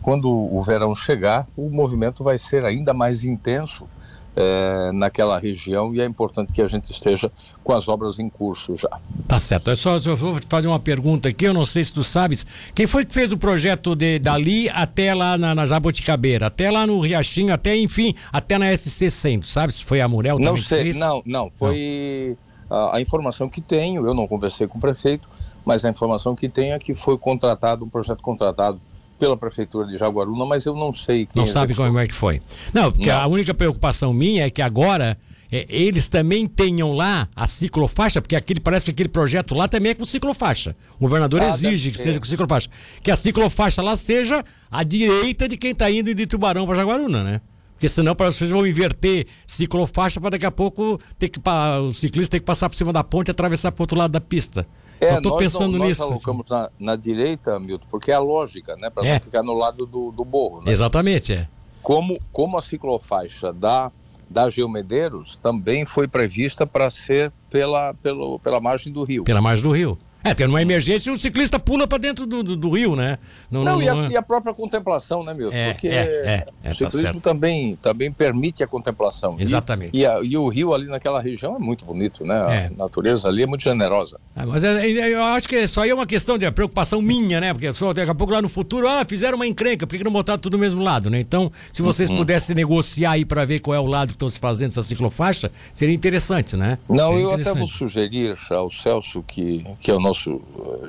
quando 0.00 0.28
o 0.30 0.62
verão 0.62 0.94
chegar, 0.94 1.48
o 1.56 1.68
movimento 1.68 2.22
vai 2.22 2.38
ser 2.38 2.64
ainda 2.64 2.94
mais 2.94 3.24
intenso, 3.24 3.88
é, 4.34 4.90
naquela 4.92 5.38
região 5.38 5.94
e 5.94 6.00
é 6.00 6.04
importante 6.04 6.52
que 6.52 6.62
a 6.62 6.68
gente 6.68 6.90
esteja 6.90 7.30
com 7.62 7.72
as 7.72 7.88
obras 7.88 8.18
em 8.18 8.28
curso 8.28 8.76
já. 8.76 8.88
Tá 9.28 9.38
certo. 9.38 9.70
Eu 9.70 9.76
só 9.76 9.96
eu 9.98 10.16
vou 10.16 10.36
fazer 10.48 10.68
uma 10.68 10.78
pergunta 10.78 11.28
aqui, 11.28 11.44
eu 11.44 11.54
não 11.54 11.66
sei 11.66 11.84
se 11.84 11.92
tu 11.92 12.02
sabes, 12.02 12.46
quem 12.74 12.86
foi 12.86 13.04
que 13.04 13.12
fez 13.12 13.32
o 13.32 13.36
projeto 13.36 13.94
de 13.94 14.18
dali 14.18 14.68
até 14.70 15.14
lá 15.14 15.36
na, 15.36 15.54
na 15.54 15.66
Jabuticabeira, 15.66 16.46
até 16.46 16.70
lá 16.70 16.86
no 16.86 17.00
Riachinho, 17.00 17.52
até 17.52 17.76
enfim, 17.76 18.14
até 18.32 18.58
na 18.58 18.74
SC 18.76 19.10
100, 19.10 19.42
sabe 19.42 19.72
se 19.72 19.84
foi 19.84 20.00
a 20.00 20.08
Murel 20.08 20.38
Não 20.38 20.56
sei, 20.56 20.92
não, 20.94 21.22
não, 21.26 21.50
foi 21.50 22.36
não. 22.70 22.76
A, 22.76 22.96
a 22.96 23.00
informação 23.00 23.48
que 23.48 23.60
tenho, 23.60 24.06
eu 24.06 24.14
não 24.14 24.26
conversei 24.26 24.66
com 24.66 24.78
o 24.78 24.80
prefeito, 24.80 25.28
mas 25.64 25.84
a 25.84 25.90
informação 25.90 26.34
que 26.34 26.48
tenho 26.48 26.74
é 26.74 26.78
que 26.78 26.94
foi 26.94 27.18
contratado, 27.18 27.84
um 27.84 27.88
projeto 27.88 28.22
contratado 28.22 28.80
pela 29.22 29.36
prefeitura 29.36 29.86
de 29.86 29.96
Jaguaruna, 29.96 30.44
mas 30.44 30.66
eu 30.66 30.74
não 30.74 30.92
sei 30.92 31.26
quem 31.26 31.40
Não 31.40 31.46
sabe 31.46 31.76
como 31.76 31.96
é 31.96 32.08
que 32.08 32.14
foi. 32.14 32.40
Não, 32.74 32.90
porque 32.90 33.08
não. 33.08 33.20
a 33.20 33.26
única 33.28 33.54
preocupação 33.54 34.12
minha 34.12 34.46
é 34.46 34.50
que 34.50 34.60
agora 34.60 35.16
é, 35.48 35.64
eles 35.68 36.08
também 36.08 36.44
tenham 36.44 36.92
lá 36.92 37.28
a 37.36 37.46
ciclofaixa, 37.46 38.20
porque 38.20 38.34
aquele 38.34 38.58
parece 38.58 38.84
que 38.84 38.90
aquele 38.90 39.08
projeto 39.08 39.54
lá 39.54 39.68
também 39.68 39.92
é 39.92 39.94
com 39.94 40.04
ciclofaixa. 40.04 40.74
O 40.98 41.02
governador 41.02 41.40
ah, 41.40 41.50
exige 41.50 41.92
que 41.92 42.00
seja 42.00 42.18
com 42.18 42.24
ciclofaixa. 42.24 42.68
Que 43.00 43.12
a 43.12 43.16
ciclofaixa 43.16 43.80
lá 43.80 43.96
seja 43.96 44.44
à 44.68 44.82
direita 44.82 45.46
de 45.46 45.56
quem 45.56 45.70
está 45.70 45.88
indo 45.88 46.12
de 46.12 46.26
Tubarão 46.26 46.66
para 46.66 46.74
Jaguaruna, 46.74 47.22
né? 47.22 47.40
Porque 47.74 47.88
senão 47.88 48.16
para 48.16 48.32
vocês 48.32 48.50
vão 48.50 48.66
inverter 48.66 49.28
ciclofaixa 49.46 50.20
para 50.20 50.30
daqui 50.30 50.46
a 50.46 50.50
pouco 50.50 50.98
ter 51.16 51.28
que, 51.28 51.38
pra, 51.38 51.80
o 51.80 51.94
ciclista 51.94 52.32
ter 52.32 52.40
que 52.40 52.44
passar 52.44 52.68
por 52.68 52.74
cima 52.74 52.92
da 52.92 53.04
ponte 53.04 53.28
e 53.28 53.30
atravessar 53.30 53.70
para 53.70 53.82
o 53.82 53.84
outro 53.84 53.96
lado 53.96 54.10
da 54.10 54.20
pista. 54.20 54.66
É, 55.00 55.08
Só 55.08 55.16
estou 55.16 55.36
pensando 55.36 55.78
nós, 55.78 55.88
nisso. 55.88 56.00
Nós 56.02 56.10
colocamos 56.10 56.46
na, 56.48 56.70
na, 56.78 56.96
direita, 56.96 57.58
Milton, 57.58 57.86
porque 57.90 58.10
é 58.10 58.14
a 58.14 58.20
lógica, 58.20 58.76
né? 58.76 58.88
Para 58.90 59.06
é. 59.06 59.14
não 59.14 59.20
ficar 59.20 59.42
no 59.42 59.54
lado 59.54 59.84
do, 59.86 60.12
do 60.12 60.24
morro. 60.24 60.62
Né? 60.62 60.72
Exatamente, 60.72 61.32
é. 61.32 61.48
Como, 61.82 62.18
como 62.32 62.56
a 62.56 62.62
ciclofaixa 62.62 63.52
da, 63.52 63.90
da 64.30 64.48
Geomedeiros 64.48 65.36
também 65.36 65.84
foi 65.84 66.06
prevista 66.06 66.66
para 66.66 66.88
ser 66.90 67.32
pela, 67.50 67.94
pelo, 67.94 68.38
pela 68.38 68.60
margem 68.60 68.92
do 68.92 69.02
rio. 69.02 69.24
Pela 69.24 69.40
margem 69.40 69.62
do 69.62 69.72
rio. 69.72 69.98
É, 70.24 70.30
porque 70.30 70.46
numa 70.46 70.62
emergência 70.62 71.12
um 71.12 71.16
ciclista 71.16 71.58
pula 71.58 71.86
para 71.86 71.98
dentro 71.98 72.24
do, 72.26 72.42
do, 72.42 72.56
do, 72.56 72.70
rio, 72.70 72.94
né? 72.94 73.18
Não, 73.50 73.64
não, 73.64 73.72
não, 73.72 73.82
e, 73.82 73.88
a, 73.88 73.94
e, 74.10 74.16
a, 74.16 74.22
própria 74.22 74.54
contemplação, 74.54 75.24
né, 75.24 75.34
meu? 75.34 75.52
É, 75.52 75.72
porque 75.72 75.88
é, 75.88 76.46
é, 76.62 76.70
o 76.70 76.74
ciclismo 76.74 77.20
tá 77.20 77.32
também, 77.32 77.76
também 77.76 78.12
permite 78.12 78.62
a 78.62 78.66
contemplação. 78.66 79.36
Exatamente. 79.38 79.90
E, 79.96 80.00
e, 80.00 80.06
a, 80.06 80.20
e, 80.22 80.36
o 80.36 80.46
rio 80.48 80.72
ali 80.72 80.86
naquela 80.86 81.20
região 81.20 81.56
é 81.56 81.58
muito 81.58 81.84
bonito, 81.84 82.24
né? 82.24 82.40
A 82.40 82.54
é. 82.54 82.70
natureza 82.76 83.28
ali 83.28 83.42
é 83.42 83.46
muito 83.46 83.64
generosa. 83.64 84.20
Ah, 84.36 84.46
mas 84.46 84.62
é, 84.62 84.86
eu 84.88 85.22
acho 85.24 85.48
que 85.48 85.56
isso 85.56 85.80
aí 85.80 85.90
é 85.90 85.94
uma 85.94 86.06
questão 86.06 86.38
de 86.38 86.50
preocupação 86.52 87.02
minha, 87.02 87.40
né? 87.40 87.52
Porque 87.52 87.72
só 87.72 87.92
daqui 87.92 88.10
a 88.10 88.14
pouco 88.14 88.32
lá 88.32 88.40
no 88.40 88.48
futuro, 88.48 88.86
ah, 88.86 89.04
fizeram 89.04 89.36
uma 89.36 89.46
encrenca, 89.46 89.86
por 89.86 89.96
que 89.96 90.04
não 90.04 90.12
botaram 90.12 90.38
tudo 90.38 90.52
do 90.52 90.58
mesmo 90.58 90.82
lado, 90.82 91.10
né? 91.10 91.18
Então, 91.18 91.50
se 91.72 91.82
vocês 91.82 92.10
uhum. 92.10 92.18
pudessem 92.18 92.54
negociar 92.54 93.12
aí 93.12 93.24
para 93.24 93.44
ver 93.44 93.58
qual 93.58 93.74
é 93.74 93.80
o 93.80 93.86
lado 93.86 94.08
que 94.08 94.14
estão 94.14 94.30
se 94.30 94.38
fazendo 94.38 94.70
essa 94.70 94.82
ciclofaixa, 94.82 95.50
seria 95.74 95.94
interessante, 95.94 96.56
né? 96.56 96.78
Não, 96.88 97.08
seria 97.08 97.22
eu 97.22 97.32
até 97.32 97.54
vou 97.54 97.66
sugerir 97.66 98.36
ao 98.50 98.70
Celso, 98.70 99.22
que, 99.26 99.64
que 99.80 99.90
é 99.90 99.94
o 99.94 100.00
nosso 100.00 100.11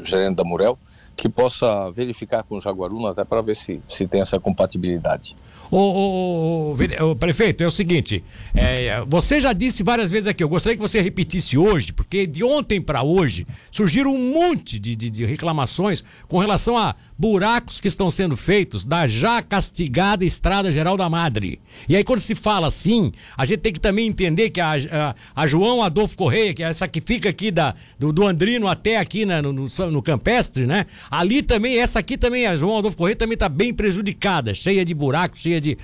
gerente 0.03 0.38
da 0.38 0.44
Murel, 0.44 0.77
que 1.15 1.29
possa 1.29 1.89
verificar 1.91 2.43
com 2.43 2.58
o 2.58 2.62
Jaguaruna 2.62 3.12
até 3.12 3.24
para 3.24 3.41
ver 3.41 3.55
se, 3.55 3.82
se 3.88 4.08
tem 4.08 4.22
essa 4.22 4.39
compatibilidade. 4.39 5.36
O, 5.75 6.75
prefeito, 7.20 7.63
é 7.63 7.67
o 7.67 7.72
seguinte, 7.72 8.24
é, 8.53 9.03
você 9.08 9.41
já 9.41 9.53
disse 9.53 9.82
várias 9.82 10.12
vezes 10.12 10.27
aqui, 10.27 10.43
eu 10.43 10.50
gostaria 10.50 10.75
que 10.75 10.82
você 10.82 11.01
repetisse 11.01 11.58
hoje, 11.58 11.91
porque 11.91 12.27
de 12.27 12.43
ontem 12.43 12.79
para 12.79 13.01
hoje 13.01 13.48
surgiram 13.72 14.13
um 14.13 14.34
monte 14.34 14.77
de, 14.77 14.96
de, 14.96 15.10
de, 15.10 15.25
reclamações 15.25 16.03
com 16.27 16.38
relação 16.38 16.77
a 16.77 16.93
buracos 17.17 17.79
que 17.79 17.88
estão 17.88 18.12
sendo 18.12 18.38
feitos 18.38 18.86
da 18.86 19.08
já 19.08 19.41
castigada 19.41 20.24
Estrada 20.24 20.72
Geral 20.72 20.96
da 20.96 21.10
Madre. 21.10 21.60
E 21.89 21.96
aí 21.96 22.03
quando 22.03 22.20
se 22.20 22.36
fala 22.36 22.67
assim, 22.67 23.12
a 23.36 23.43
gente 23.43 23.62
tem 23.62 23.74
que 23.74 23.79
também 23.79 24.08
entender 24.08 24.51
que 24.51 24.62
a, 24.62 24.74
a, 24.74 25.15
a 25.36 25.48
João 25.48 25.82
Adolfo 25.82 26.15
Correia, 26.15 26.53
que 26.53 26.62
é 26.62 26.67
essa 26.67 26.88
que 26.88 27.01
fica 27.01 27.29
aqui 27.29 27.50
da, 27.50 27.74
do, 27.98 28.13
do 28.13 28.27
Andrino 28.27 28.67
até 28.67 28.98
aqui 28.98 29.25
na, 29.25 29.41
no, 29.41 29.51
no, 29.51 29.67
no 29.89 30.01
Campestre, 30.03 30.67
né? 30.67 30.86
Ali 31.10 31.41
também, 31.41 31.79
essa 31.79 32.00
aqui 32.00 32.17
também, 32.17 32.45
a 32.45 32.55
João 32.55 32.77
Adolfo 32.77 32.98
Correia 32.98 33.15
também 33.15 33.33
está 33.33 33.50
bem 33.50 33.74
prejudicada, 33.74 34.53
cheia 34.53 34.83
de 34.86 34.93
buracos, 34.93 35.39
cheia 35.39 35.60
de. 35.60 35.77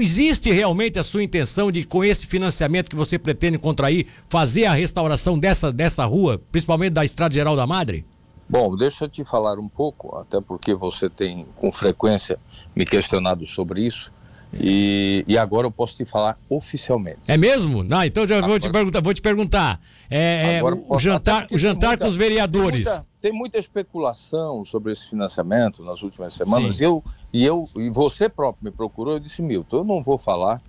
Existe 0.00 0.52
realmente 0.52 1.00
a 1.00 1.02
sua 1.02 1.22
intenção 1.22 1.72
de, 1.72 1.82
com 1.82 2.04
esse 2.04 2.26
financiamento 2.26 2.88
que 2.88 2.94
você 2.94 3.18
pretende 3.18 3.58
contrair, 3.58 4.06
fazer 4.28 4.66
a 4.66 4.72
restauração 4.72 5.36
dessa, 5.36 5.72
dessa 5.72 6.04
rua, 6.04 6.40
principalmente 6.52 6.92
da 6.92 7.04
Estrada 7.04 7.34
Geral 7.34 7.56
da 7.56 7.66
Madre? 7.66 8.04
Bom, 8.48 8.76
deixa 8.76 9.06
eu 9.06 9.08
te 9.08 9.24
falar 9.24 9.58
um 9.58 9.68
pouco, 9.68 10.16
até 10.16 10.40
porque 10.40 10.74
você 10.74 11.10
tem 11.10 11.48
com 11.56 11.72
frequência 11.72 12.38
me 12.76 12.84
questionado 12.84 13.44
sobre 13.46 13.84
isso. 13.84 14.12
E, 14.60 15.24
e, 15.26 15.36
agora 15.36 15.66
eu 15.66 15.70
posso 15.70 15.96
te 15.96 16.04
falar 16.04 16.38
oficialmente. 16.48 17.22
É 17.26 17.36
mesmo? 17.36 17.82
Não, 17.82 18.04
então 18.04 18.24
já 18.26 18.36
agora, 18.36 18.52
vou 18.52 18.60
te 18.60 18.70
perguntar. 18.70 19.00
Vou 19.00 19.14
te 19.14 19.22
perguntar. 19.22 19.80
É, 20.08 20.58
é 20.58 20.62
o, 20.62 20.98
jantar, 20.98 21.48
o 21.50 21.58
jantar 21.58 21.98
com 21.98 22.06
os 22.06 22.16
vereadores. 22.16 22.86
Muita, 22.86 23.06
tem 23.24 23.32
muita, 23.32 23.56
especulação 23.56 24.66
sobre 24.66 24.92
esse 24.92 25.08
financiamento 25.08 25.82
nas 25.82 26.02
últimas 26.02 26.34
semanas. 26.34 26.78
Eu, 26.78 27.02
e 27.32 27.42
eu 27.42 27.66
e 27.74 27.88
você 27.88 28.28
próprio 28.28 28.66
me 28.66 28.70
procurou. 28.70 29.14
Eu 29.14 29.18
disse, 29.18 29.40
Milton, 29.40 29.78
eu 29.78 29.84
não 29.84 30.02
vou 30.02 30.18
falar 30.18 30.60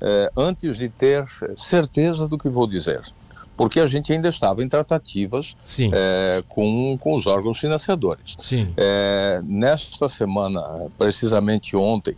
é, 0.00 0.28
antes 0.36 0.76
de 0.76 0.88
ter 0.88 1.24
certeza 1.56 2.26
do 2.26 2.36
que 2.36 2.48
vou 2.48 2.66
dizer. 2.66 3.00
Porque 3.56 3.78
a 3.78 3.86
gente 3.86 4.12
ainda 4.12 4.28
estava 4.28 4.64
em 4.64 4.68
tratativas 4.68 5.54
é, 5.92 6.42
com, 6.48 6.98
com 6.98 7.14
os 7.14 7.28
órgãos 7.28 7.60
financiadores. 7.60 8.36
Sim. 8.42 8.74
É, 8.76 9.40
nesta 9.44 10.08
semana, 10.08 10.90
precisamente 10.98 11.76
ontem, 11.76 12.16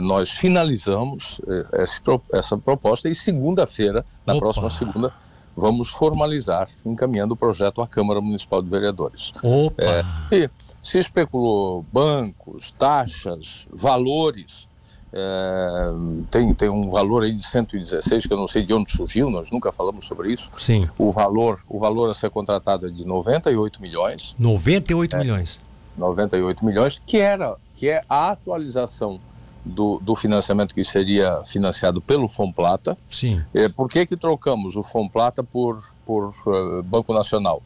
nós 0.00 0.30
finalizamos 0.30 1.40
essa, 1.72 2.00
essa 2.32 2.56
proposta 2.56 3.08
e 3.08 3.14
segunda-feira, 3.14 4.06
na 4.24 4.34
Opa. 4.34 4.42
próxima 4.42 4.70
segunda, 4.70 5.12
vamos 5.56 5.88
formalizar, 5.90 6.68
encaminhando 6.84 7.34
o 7.34 7.36
projeto 7.36 7.80
à 7.80 7.86
Câmara 7.86 8.20
Municipal 8.20 8.62
de 8.62 8.68
Vereadores. 8.68 9.32
Opa! 9.42 9.82
É, 9.82 10.02
e 10.32 10.50
se 10.82 10.98
especulou 10.98 11.84
bancos, 11.92 12.72
taxas, 12.72 13.66
valores. 13.72 14.68
É, 15.12 15.86
tem, 16.30 16.52
tem 16.54 16.68
um 16.68 16.90
valor 16.90 17.22
aí 17.22 17.32
de 17.32 17.42
116 17.42 18.26
que 18.26 18.32
eu 18.32 18.36
não 18.36 18.48
sei 18.48 18.66
de 18.66 18.74
onde 18.74 18.90
surgiu, 18.90 19.30
nós 19.30 19.50
nunca 19.50 19.70
falamos 19.72 20.06
sobre 20.06 20.32
isso. 20.32 20.50
Sim. 20.58 20.88
O 20.98 21.10
valor, 21.10 21.62
o 21.68 21.78
valor 21.78 22.10
a 22.10 22.14
ser 22.14 22.30
contratado 22.30 22.88
é 22.88 22.90
de 22.90 23.04
98 23.04 23.80
milhões. 23.80 24.34
98 24.38 25.14
é, 25.14 25.18
milhões. 25.20 25.60
98 25.96 26.64
milhões, 26.64 27.00
que 27.06 27.18
era 27.18 27.56
que 27.74 27.88
é 27.88 28.02
a 28.08 28.30
atualização 28.30 29.20
do, 29.64 29.98
do 30.00 30.14
financiamento 30.14 30.74
que 30.74 30.84
seria 30.84 31.42
financiado 31.44 32.00
pelo 32.00 32.28
Fomplata. 32.28 32.96
Sim. 33.10 33.42
É, 33.54 33.68
por 33.68 33.88
que, 33.88 34.04
que 34.04 34.16
trocamos 34.16 34.76
o 34.76 34.82
Fomplata 34.82 35.42
por, 35.42 35.82
por 36.04 36.34
uh, 36.46 36.82
Banco 36.82 37.14
Nacional? 37.14 37.62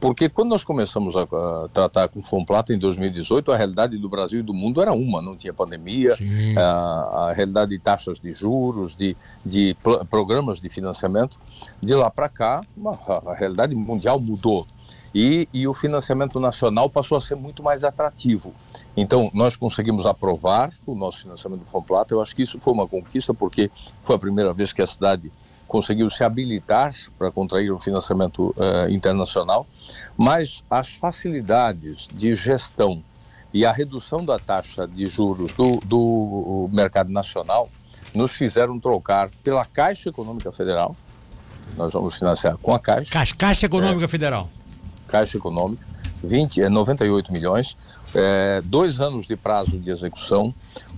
Porque 0.00 0.28
quando 0.28 0.50
nós 0.50 0.62
começamos 0.62 1.16
a, 1.16 1.22
a, 1.22 1.68
tratar 1.72 2.08
com 2.08 2.20
o 2.20 2.22
Fomplata 2.22 2.74
em 2.74 2.78
2018, 2.78 3.50
a 3.50 3.56
realidade 3.56 3.96
do 3.96 4.06
Brasil 4.06 4.40
e 4.40 4.42
do 4.42 4.52
mundo 4.52 4.82
era 4.82 4.92
uma, 4.92 5.22
não 5.22 5.34
tinha 5.34 5.54
pandemia, 5.54 6.14
a, 6.58 7.28
a, 7.28 7.32
realidade 7.32 7.70
de 7.70 7.78
taxas 7.78 8.20
de 8.20 8.32
juros, 8.34 8.94
de, 8.94 9.16
de 9.44 9.74
programas 10.10 10.60
de 10.60 10.68
financiamento. 10.68 11.40
De 11.80 11.94
lá 11.94 12.10
para 12.10 12.28
cá, 12.28 12.62
uma, 12.76 12.98
a 13.26 13.34
realidade 13.34 13.74
mundial 13.74 14.20
mudou 14.20 14.66
e, 15.14 15.48
e 15.52 15.68
o 15.68 15.72
financiamento 15.72 16.40
nacional 16.40 16.90
passou 16.90 17.16
a 17.16 17.20
ser 17.20 17.36
muito 17.36 17.62
mais 17.62 17.84
atrativo. 17.84 18.52
Então, 18.96 19.30
nós 19.32 19.54
conseguimos 19.56 20.06
aprovar 20.06 20.72
o 20.86 20.94
nosso 20.94 21.20
financiamento 21.20 21.60
do 21.60 21.66
Fomplata. 21.66 22.12
Eu 22.12 22.20
acho 22.20 22.34
que 22.34 22.42
isso 22.42 22.58
foi 22.58 22.72
uma 22.72 22.88
conquista, 22.88 23.32
porque 23.32 23.70
foi 24.02 24.16
a 24.16 24.18
primeira 24.18 24.52
vez 24.52 24.72
que 24.72 24.82
a 24.82 24.86
cidade 24.86 25.30
conseguiu 25.66 26.10
se 26.10 26.22
habilitar 26.22 26.94
para 27.18 27.30
contrair 27.30 27.72
um 27.72 27.78
financiamento 27.78 28.54
uh, 28.56 28.90
internacional, 28.90 29.66
mas 30.16 30.62
as 30.70 30.94
facilidades 30.94 32.08
de 32.12 32.34
gestão 32.36 33.02
e 33.52 33.64
a 33.64 33.72
redução 33.72 34.24
da 34.24 34.38
taxa 34.38 34.86
de 34.86 35.06
juros 35.06 35.52
do, 35.54 35.80
do 35.84 36.68
mercado 36.72 37.10
nacional 37.10 37.68
nos 38.14 38.32
fizeram 38.34 38.78
trocar 38.78 39.30
pela 39.42 39.64
Caixa 39.64 40.10
Econômica 40.10 40.52
Federal. 40.52 40.94
Nós 41.76 41.92
vamos 41.92 42.16
financiar 42.16 42.56
com 42.58 42.74
a 42.74 42.78
Caixa. 42.78 43.10
Caixa, 43.10 43.34
Caixa 43.36 43.66
Econômica 43.66 44.04
é, 44.04 44.08
Federal. 44.08 44.48
Caixa 45.06 45.36
Econômica, 45.36 45.86
20, 46.22 46.62
é, 46.62 46.68
98 46.68 47.32
milhões, 47.32 47.76
é, 48.14 48.62
dois 48.64 49.00
anos 49.00 49.26
de 49.26 49.36
prazo 49.36 49.78
de 49.78 49.90
execução, 49.90 50.54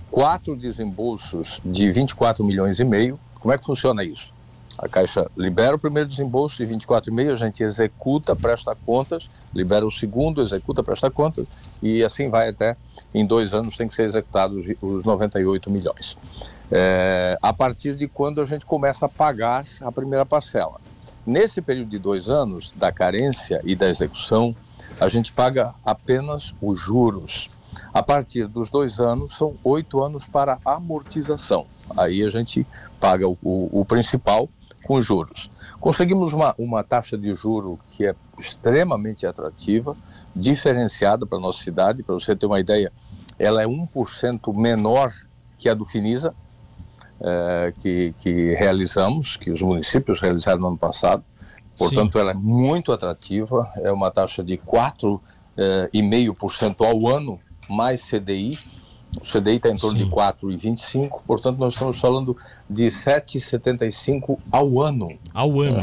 quatro 0.09 0.55
desembolsos 0.55 1.61
de 1.63 1.89
24 1.89 2.43
milhões 2.43 2.79
e 2.79 2.83
meio. 2.83 3.19
Como 3.39 3.53
é 3.53 3.57
que 3.57 3.65
funciona 3.65 4.03
isso? 4.03 4.33
A 4.77 4.87
Caixa 4.87 5.29
libera 5.35 5.75
o 5.75 5.79
primeiro 5.79 6.07
desembolso 6.07 6.63
de 6.63 6.71
24,5, 6.71 7.31
a 7.31 7.35
gente 7.35 7.63
executa, 7.63 8.35
presta 8.35 8.75
contas, 8.85 9.27
libera 9.53 9.85
o 9.85 9.89
segundo, 9.89 10.41
executa, 10.41 10.83
presta 10.83 11.09
contas, 11.09 11.47
e 11.81 12.03
assim 12.03 12.29
vai 12.29 12.49
até, 12.49 12.77
em 13.13 13.25
dois 13.25 13.55
anos, 13.55 13.75
tem 13.75 13.87
que 13.87 13.95
ser 13.95 14.03
executados 14.03 14.65
os 14.79 15.03
98 15.03 15.71
milhões. 15.71 16.15
É, 16.71 17.39
a 17.41 17.51
partir 17.51 17.95
de 17.95 18.07
quando 18.07 18.39
a 18.39 18.45
gente 18.45 18.67
começa 18.67 19.07
a 19.07 19.09
pagar 19.09 19.65
a 19.81 19.91
primeira 19.91 20.25
parcela. 20.25 20.79
Nesse 21.27 21.61
período 21.61 21.89
de 21.89 21.99
dois 21.99 22.29
anos 22.29 22.71
da 22.71 22.89
carência 22.89 23.59
e 23.65 23.75
da 23.75 23.89
execução, 23.89 24.55
a 24.97 25.09
gente 25.09 25.33
paga 25.33 25.75
apenas 25.83 26.55
os 26.61 26.79
juros. 26.79 27.49
A 27.93 28.01
partir 28.01 28.47
dos 28.47 28.71
dois 28.71 29.01
anos, 29.01 29.35
são 29.35 29.57
oito 29.61 30.01
anos 30.01 30.25
para 30.25 30.57
amortização. 30.63 31.67
Aí 31.97 32.23
a 32.23 32.29
gente 32.29 32.65
paga 32.97 33.27
o, 33.27 33.37
o, 33.43 33.81
o 33.81 33.83
principal 33.83 34.47
com 34.85 35.01
juros. 35.01 35.51
Conseguimos 35.81 36.31
uma, 36.31 36.55
uma 36.57 36.81
taxa 36.81 37.17
de 37.17 37.35
juro 37.35 37.77
que 37.87 38.05
é 38.05 38.15
extremamente 38.39 39.27
atrativa, 39.27 39.97
diferenciada 40.33 41.25
para 41.25 41.39
a 41.39 41.41
nossa 41.41 41.61
cidade. 41.61 42.03
Para 42.03 42.15
você 42.15 42.37
ter 42.37 42.45
uma 42.45 42.61
ideia, 42.61 42.89
ela 43.37 43.61
é 43.61 43.65
1% 43.65 44.57
menor 44.57 45.13
que 45.57 45.67
a 45.67 45.73
do 45.73 45.83
Finisa, 45.83 46.33
é, 47.21 47.73
que, 47.77 48.13
que 48.17 48.53
realizamos, 48.53 49.37
que 49.37 49.49
os 49.49 49.61
municípios 49.61 50.21
realizaram 50.21 50.61
no 50.61 50.67
ano 50.67 50.77
passado. 50.77 51.23
Portanto, 51.77 52.13
Sim. 52.13 52.19
ela 52.19 52.31
é 52.31 52.33
muito 52.33 52.91
atrativa, 52.91 53.71
é 53.77 53.91
uma 53.91 54.09
taxa 54.09 54.43
de 54.43 54.57
4,5% 54.57 56.75
é, 56.81 56.87
ao 56.87 57.07
ano, 57.07 57.39
mais 57.69 58.09
CDI. 58.09 58.57
O 59.15 59.21
CDI 59.21 59.55
está 59.55 59.69
em 59.69 59.77
torno 59.77 59.99
Sim. 59.99 60.05
de 60.05 60.11
4,25%, 60.11 61.21
portanto, 61.25 61.57
nós 61.57 61.73
estamos 61.73 61.99
falando 61.99 62.35
de 62.69 62.87
7,75% 62.87 64.37
ao 64.51 64.81
ano. 64.81 65.17
Ao 65.33 65.61
ano. 65.61 65.81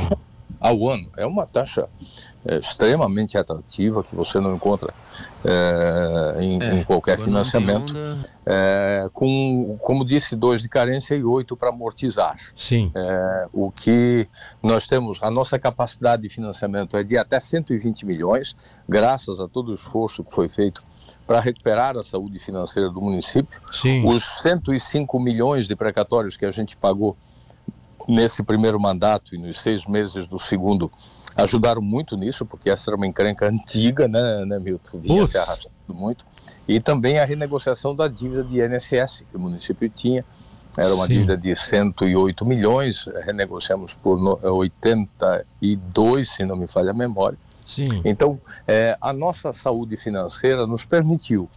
Ao 0.64 0.88
ano. 0.88 1.10
É 1.18 1.26
uma 1.26 1.44
taxa 1.44 1.86
é, 2.46 2.56
extremamente 2.56 3.36
atrativa 3.36 4.02
que 4.02 4.16
você 4.16 4.40
não 4.40 4.54
encontra 4.54 4.94
é, 5.44 6.42
em, 6.42 6.62
é, 6.62 6.74
em, 6.76 6.84
qualquer 6.84 7.18
financiamento, 7.18 7.94
é, 8.46 9.10
com, 9.12 9.76
como 9.82 10.06
disse, 10.06 10.34
dois 10.34 10.62
de 10.62 10.68
carência 10.70 11.14
e 11.14 11.22
oito 11.22 11.54
para 11.54 11.68
amortizar. 11.68 12.38
Sim. 12.56 12.90
É, 12.94 13.46
o 13.52 13.70
que 13.70 14.26
nós 14.62 14.88
temos, 14.88 15.22
a 15.22 15.30
nossa 15.30 15.58
capacidade 15.58 16.22
de 16.22 16.30
financiamento 16.30 16.96
é 16.96 17.02
de 17.02 17.18
até 17.18 17.38
120 17.38 18.06
milhões, 18.06 18.56
graças 18.88 19.40
a 19.40 19.46
todo 19.46 19.70
o 19.70 19.74
esforço 19.74 20.24
que 20.24 20.32
foi 20.32 20.48
feito 20.48 20.82
para 21.26 21.40
recuperar 21.40 21.94
a 21.98 22.04
saúde 22.04 22.38
financeira 22.38 22.88
do 22.88 23.02
município. 23.02 23.60
Sim. 23.70 24.06
Os 24.06 24.24
105 24.42 25.20
milhões 25.20 25.66
de 25.66 25.76
precatórios 25.76 26.38
que 26.38 26.46
a 26.46 26.50
gente 26.50 26.74
pagou 26.74 27.16
nesse 28.08 28.42
primeiro 28.42 28.80
mandato 28.80 29.34
e 29.34 29.38
nos 29.38 29.60
seis 29.60 29.86
meses 29.86 30.26
do 30.28 30.38
segundo 30.38 30.90
ajudaram 31.36 31.82
muito 31.82 32.16
nisso, 32.16 32.46
porque 32.46 32.70
essa 32.70 32.90
era 32.90 32.96
uma 32.96 33.06
encrenca 33.06 33.48
antiga, 33.48 34.06
né, 34.06 34.44
né 34.44 34.58
Milton? 34.58 34.98
Vinha 35.00 35.26
se 35.26 35.36
arrastando 35.36 35.74
muito. 35.88 36.24
E 36.66 36.80
também 36.80 37.18
a 37.18 37.24
renegociação 37.24 37.94
da 37.94 38.08
dívida 38.08 38.44
de 38.44 38.60
INSS, 38.60 39.24
que 39.30 39.36
o 39.36 39.40
município 39.40 39.88
tinha. 39.88 40.24
Era 40.76 40.92
uma 40.94 41.06
Sim. 41.06 41.12
dívida 41.12 41.36
de 41.36 41.54
108 41.54 42.44
milhões, 42.44 43.06
renegociamos 43.24 43.94
por 43.94 44.18
82, 44.42 46.28
se 46.28 46.44
não 46.44 46.56
me 46.56 46.66
falha 46.66 46.90
a 46.90 46.94
memória. 46.94 47.38
Sim. 47.64 48.02
Então, 48.04 48.40
é, 48.66 48.96
a 49.00 49.12
nossa 49.12 49.52
saúde 49.52 49.96
financeira 49.96 50.66
nos 50.66 50.84
permitiu 50.84 51.48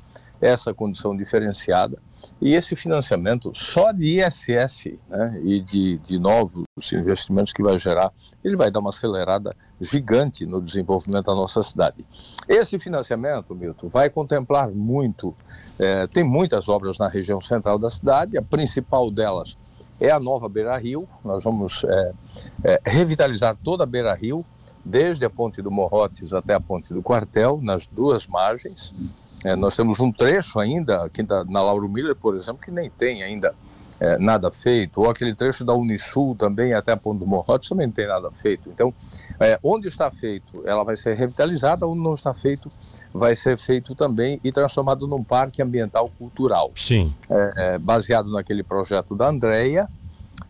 essa 0.41 0.74
condição 0.74 1.15
diferenciada. 1.15 1.98
E 2.41 2.53
esse 2.53 2.75
financiamento 2.75 3.51
só 3.53 3.91
de 3.91 4.20
ISS 4.20 4.98
né, 5.10 5.39
e 5.44 5.62
de, 5.62 5.98
de 6.00 6.20
novos 6.20 6.65
investimentos 6.94 7.53
que 7.53 7.63
vai 7.63 7.77
gerar, 7.77 8.12
ele 8.44 8.56
vai 8.56 8.70
dar 8.70 8.79
uma 8.79 8.89
acelerada 8.89 9.56
gigante 9.79 10.46
no 10.46 10.62
desenvolvimento 10.62 11.25
da 11.25 11.36
nossa 11.36 11.62
cidade. 11.63 12.06
Esse 12.48 12.77
financiamento, 12.79 13.56
Milton, 13.56 13.88
vai 13.88 14.10
contemplar 14.10 14.70
muito, 14.70 15.36
é, 15.79 16.08
tem 16.08 16.24
muitas 16.24 16.70
obras 16.70 16.98
na 16.98 17.08
região 17.08 17.41
central 17.41 17.77
da 17.77 17.89
cidade, 17.89 18.38
a 18.38 18.41
principal 18.41 19.10
delas 19.12 19.58
é 20.00 20.12
a 20.12 20.20
nova 20.20 20.48
Beira 20.48 20.77
Rio, 20.77 21.08
nós 21.24 21.44
vamos 21.44 21.84
é, 21.84 22.12
é, 22.63 22.82
revitalizar 22.86 23.58
toda 23.63 23.84
a 23.84 23.88
Beira 23.88 24.13
Rio, 24.13 24.46
desde 24.86 25.25
a 25.25 25.29
ponte 25.29 25.62
do 25.62 25.72
Morrotes 25.72 26.34
até 26.34 26.53
a 26.53 26.60
ponte 26.60 26.94
do 26.94 27.01
Quartel, 27.01 27.60
nas 27.62 27.88
duas 27.88 28.27
margens, 28.27 28.94
é, 29.44 29.56
nós 29.56 29.75
temos 29.75 30.00
um 30.00 30.12
trecho 30.12 30.60
ainda, 30.60 31.03
aqui 31.03 31.25
na 31.48 31.62
Lauro 31.62 31.88
Miller, 31.88 32.15
por 32.15 32.36
exemplo, 32.36 32.62
que 32.62 32.72
nem 32.72 32.89
tem 32.89 33.24
ainda 33.24 33.53
é, 34.00 34.17
nada 34.17 34.51
feito, 34.51 35.01
ou 35.01 35.10
aquele 35.10 35.34
trecho 35.34 35.63
da 35.65 35.74
Unisul 35.74 36.36
também, 36.36 36.74
até 36.74 36.91
a 36.91 36.98
Ponte 36.98 37.20
do 37.20 37.25
Morrotes, 37.25 37.70
também 37.70 37.88
não 37.88 37.94
tem 37.94 38.08
nada 38.08 38.29
feito. 38.32 38.70
Então, 38.70 38.94
é, 39.39 39.60
onde 39.63 39.88
está 39.88 40.10
feito, 40.12 40.63
ela 40.65 40.84
vai 40.84 40.96
ser 40.96 41.15
revitalizada, 41.15 41.86
onde 41.86 42.01
não 42.01 42.13
está 42.13 42.34
feito, 42.34 42.72
vai 43.13 43.36
ser 43.36 43.60
feito 43.60 43.96
também 43.96 44.39
e 44.44 44.51
transformado 44.51 45.08
num 45.08 45.22
parque 45.22 45.62
ambiental 45.62 46.12
cultural. 46.17 46.72
Sim. 46.75 47.13
É, 47.29 47.53
é 47.56 47.77
baseado 47.77 48.29
naquele 48.32 48.63
projeto 48.63 49.15
da 49.15 49.29
Andrea. 49.29 49.88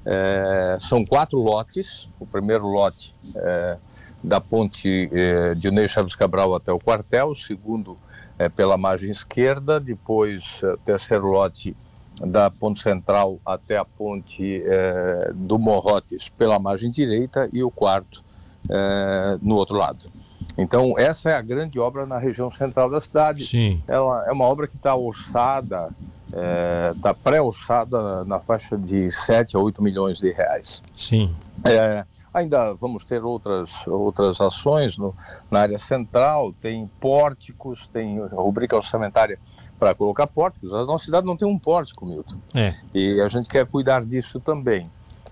É, 0.06 0.78
são 0.80 1.06
quatro 1.06 1.40
lotes. 1.40 2.10
O 2.20 2.26
primeiro 2.26 2.66
lote 2.68 3.14
é, 3.36 3.78
da 4.24 4.42
ponte 4.42 5.10
de 5.58 5.72
Ney 5.72 5.88
Chaves 5.88 6.16
Cabral 6.16 6.56
até 6.56 6.72
o 6.72 6.80
quartel, 6.80 7.34
segundo 7.36 7.98
é, 8.38 8.50
pela 8.50 8.78
margem 8.78 9.10
esquerda, 9.10 9.80
depois 9.80 10.62
o 10.64 10.78
terceiro 10.78 11.28
lote 11.28 11.76
da 12.22 12.50
ponte 12.50 12.82
central 12.82 13.40
até 13.46 13.78
a 13.78 13.86
ponte 13.86 14.64
é, 14.66 15.32
do 15.34 15.60
Morrotes 15.60 16.30
pela 16.30 16.60
margem 16.60 16.90
direita 16.90 17.50
e 17.54 17.64
o 17.64 17.70
quarto 17.70 18.24
é, 18.70 19.38
no 19.42 19.56
outro 19.56 19.76
lado. 19.76 20.10
Então, 20.58 20.98
essa 20.98 21.30
é 21.30 21.36
a 21.36 21.42
grande 21.42 21.80
obra 21.80 22.06
na 22.06 22.18
região 22.18 22.50
central 22.50 22.90
da 22.90 23.00
cidade. 23.00 23.46
Sim. 23.46 23.82
Ela 23.88 24.26
é 24.28 24.32
uma 24.32 24.46
obra 24.46 24.68
que 24.68 24.76
está 24.76 24.96
orçada 24.96 25.90
é, 26.34 26.94
da 26.96 27.14
pré-alçada 27.14 28.24
na 28.24 28.40
faixa 28.40 28.76
de 28.76 29.12
7 29.12 29.56
a 29.56 29.60
8 29.60 29.84
milhões 29.84 30.20
de 30.20 30.32
reais. 30.32 30.82
Sim. 30.96 31.36
É, 31.64 32.04
ainda 32.38 32.74
vamos 32.74 33.06
ter 33.06 33.24
outras, 33.24 33.86
outras 33.88 34.40
ações 34.42 34.98
no, 34.98 35.16
na 35.50 35.62
área 35.62 35.78
central, 35.78 36.54
tem 36.54 36.90
pórticos, 37.00 37.88
tem 37.88 38.20
rubrica 38.28 38.76
orçamentária 38.76 39.40
para 39.80 39.94
colocar 39.94 40.28
pórticos. 40.28 40.74
A 40.74 40.86
nossa 40.86 41.06
cidade 41.06 41.26
não 41.26 41.38
tem 41.38 41.48
um 41.48 41.60
pórtico, 41.60 42.06
Milton. 42.06 42.38
É. 42.54 42.74
E 42.94 43.20
a 43.22 43.28
gente 43.28 43.50
quer 43.50 43.66
cuidar 43.66 44.04
disso 44.06 44.40
também. 44.40 44.90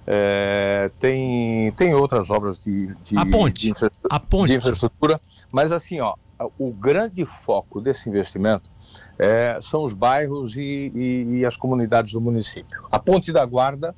É, 0.07 0.91
tem, 0.99 1.71
tem 1.71 1.95
outras 1.95 2.29
obras 2.29 2.59
de, 2.59 2.93
de, 3.01 3.17
a 3.17 3.25
ponte. 3.25 3.61
De, 3.61 3.71
infra, 3.71 3.91
a 4.07 4.19
ponte. 4.19 4.47
de 4.51 4.57
infraestrutura, 4.57 5.19
mas 5.51 5.71
assim, 5.71 5.99
ó, 5.99 6.13
o 6.59 6.71
grande 6.71 7.25
foco 7.25 7.81
desse 7.81 8.07
investimento 8.09 8.69
é, 9.17 9.57
são 9.61 9.83
os 9.83 9.93
bairros 9.93 10.57
e, 10.57 10.91
e, 10.93 11.37
e, 11.37 11.45
as 11.45 11.57
comunidades 11.57 12.11
do 12.11 12.21
município. 12.21 12.85
A 12.91 12.99
Ponte 12.99 13.31
da 13.31 13.45
Guarda, 13.45 13.95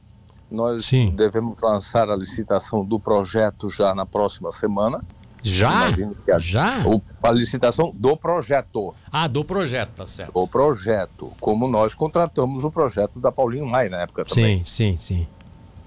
nós 0.50 0.86
Sim. 0.86 1.12
devemos 1.12 1.62
lançar 1.62 2.10
a 2.10 2.16
licitação 2.16 2.84
do 2.84 3.00
projeto 3.00 3.70
já 3.70 3.94
na 3.94 4.06
próxima 4.06 4.52
semana. 4.52 5.04
Já? 5.44 5.88
A, 5.88 6.40
já? 6.40 6.84
A 7.24 7.32
licitação 7.32 7.92
do 7.96 8.18
projeto. 8.18 8.94
Ah, 9.12 9.28
do 9.28 9.46
projeto, 9.46 9.92
tá 9.96 10.06
certo. 10.06 10.32
O 10.34 10.48
projeto, 10.48 11.32
como 11.40 11.68
nós 11.68 11.96
contratamos 11.96 12.64
o 12.64 12.72
projeto 12.72 13.20
da 13.20 13.32
Paulinho 13.32 13.66
Maia 13.66 13.90
na 13.90 14.02
época 14.02 14.26
também. 14.26 14.64
Sim, 14.66 14.98
sim, 14.98 14.98
sim. 14.98 15.28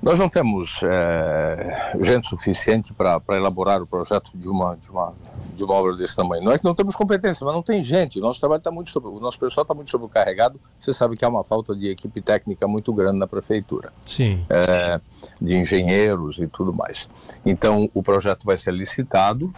Nós 0.02 0.18
não 0.18 0.28
temos 0.28 0.80
é, 0.82 1.92
gente 2.00 2.26
suficiente 2.26 2.92
para 2.92 3.20
elaborar 3.36 3.82
o 3.82 3.86
projeto 3.86 4.32
de 4.34 4.48
uma, 4.48 4.74
de, 4.76 4.90
uma, 4.90 5.12
de 5.54 5.62
uma 5.62 5.74
obra 5.74 5.94
desse 5.94 6.16
tamanho. 6.16 6.42
Não 6.42 6.52
é 6.52 6.58
que 6.58 6.64
não 6.64 6.74
temos 6.74 6.96
competência, 6.96 7.44
mas 7.44 7.54
não 7.54 7.62
tem 7.62 7.84
gente. 7.84 8.18
O 8.18 8.22
nosso 8.22 8.40
trabalho 8.40 8.60
está 8.60 8.70
muito 8.70 8.90
sobre, 8.90 9.10
o 9.10 9.20
nosso 9.20 9.38
pessoal 9.38 9.62
está 9.62 9.74
muito 9.74 9.90
sobrecarregado. 9.90 10.58
Você 10.78 10.92
sabe 10.94 11.16
que 11.16 11.24
há 11.24 11.28
uma 11.28 11.44
falta 11.44 11.76
de 11.76 11.88
equipe 11.88 12.22
técnica 12.22 12.66
muito 12.66 12.94
grande 12.94 13.18
na 13.18 13.26
prefeitura. 13.26 13.92
Sim. 14.06 14.44
É, 14.48 15.00
de 15.40 15.54
engenheiros 15.54 16.38
e 16.38 16.46
tudo 16.46 16.72
mais. 16.72 17.06
Então 17.44 17.90
o 17.92 18.02
projeto 18.02 18.44
vai 18.44 18.56
ser 18.56 18.72
licitado, 18.72 19.52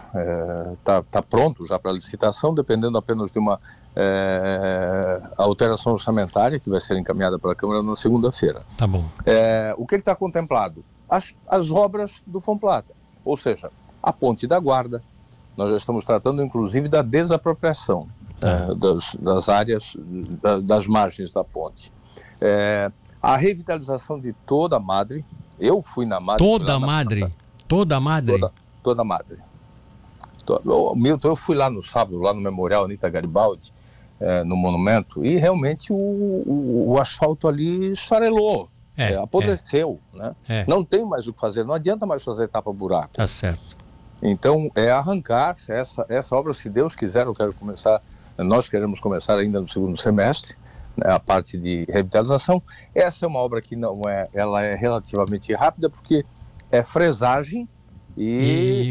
está 0.73 0.97
é, 0.97 1.03
tá 1.09 1.21
pronto 1.21 1.65
já 1.65 1.79
para 1.79 1.91
licitação, 1.91 2.53
dependendo 2.53 2.97
apenas 2.97 3.31
de 3.31 3.39
uma 3.39 3.59
é, 3.95 5.21
alteração 5.37 5.93
orçamentária 5.93 6.59
que 6.59 6.69
vai 6.69 6.79
ser 6.79 6.97
encaminhada 6.97 7.37
pela 7.39 7.55
Câmara 7.55 7.81
na 7.83 7.95
segunda-feira. 7.95 8.61
Tá 8.77 8.87
bom. 8.87 9.05
É, 9.25 9.73
o 9.77 9.85
que 9.85 9.95
está 9.95 10.15
contemplado? 10.15 10.83
As, 11.09 11.33
as 11.47 11.69
obras 11.71 12.23
do 12.25 12.39
Fomplata, 12.39 12.93
ou 13.23 13.37
seja, 13.37 13.69
a 14.01 14.11
ponte 14.11 14.47
da 14.47 14.59
Guarda. 14.59 15.01
Nós 15.55 15.69
já 15.69 15.77
estamos 15.77 16.03
tratando, 16.03 16.43
inclusive, 16.43 16.87
da 16.87 17.01
desapropriação 17.03 18.07
Tá. 18.39 18.49
é, 18.49 18.75
das, 18.75 19.15
das 19.19 19.47
áreas, 19.49 19.95
da- 20.41 20.59
das 20.59 20.87
margens 20.87 21.31
da 21.31 21.43
ponte. 21.43 21.93
É, 22.41 22.91
a 23.21 23.37
revitalização 23.37 24.19
de 24.19 24.33
toda 24.45 24.77
a 24.77 24.79
Madre. 24.79 25.23
Eu 25.59 25.81
fui 25.83 26.05
na 26.05 26.19
Madre. 26.19 26.43
Toda 26.43 26.79
na- 26.79 26.85
madre. 26.87 27.27
Toda 27.67 27.99
madre. 27.99 28.39
Toda, 28.39 28.53
toda 28.81 29.01
a 29.03 29.05
Madre. 29.05 29.37
Milton, 30.95 31.27
eu 31.29 31.35
fui 31.35 31.55
lá 31.55 31.69
no 31.69 31.81
sábado, 31.81 32.19
lá 32.19 32.33
no 32.33 32.41
Memorial 32.41 32.83
Anitta 32.85 33.07
Garibaldi, 33.09 33.71
é, 34.23 34.43
no 34.43 34.55
monumento, 34.55 35.23
e 35.25 35.35
realmente 35.35 35.91
o, 35.91 35.95
o- 35.97 36.85
o 36.93 36.99
asfalto 37.01 37.47
ali 37.47 37.91
esfarelou. 37.91 38.69
É, 38.95 39.13
É, 39.13 39.17
apodreceu, 39.17 39.99
né? 40.13 40.35
É. 40.47 40.65
Não 40.67 40.83
tem 40.83 41.03
mais 41.03 41.27
o 41.27 41.33
que 41.33 41.39
fazer, 41.39 41.63
não 41.65 41.73
adianta 41.73 42.05
mais 42.05 42.23
fazer 42.23 42.47
tapa-buraco. 42.47 43.13
Tá 43.13 43.25
certo. 43.27 43.75
Então, 44.21 44.69
é 44.75 44.91
arrancar 44.91 45.57
essa, 45.67 46.05
essa 46.07 46.35
obra, 46.35 46.53
se 46.53 46.69
Deus 46.69 46.95
quiser, 46.95 47.25
eu 47.25 47.33
quero 47.33 47.53
começar, 47.53 48.01
nós 48.37 48.69
queremos 48.69 48.99
começar 48.99 49.37
ainda 49.37 49.59
no 49.59 49.67
segundo 49.67 49.97
semestre, 49.97 50.55
né, 50.95 51.11
a 51.11 51.19
parte 51.19 51.57
de 51.57 51.85
revitalização. 51.89 52.61
Essa 52.93 53.25
é 53.25 53.27
uma 53.27 53.39
obra 53.39 53.61
que 53.61 53.75
não 53.75 54.01
é, 54.07 54.27
ela 54.33 54.61
é 54.63 54.75
relativamente 54.75 55.51
rápida, 55.53 55.89
porque 55.89 56.23
é 56.71 56.83
fresagem 56.83 57.67
e, 58.17 58.23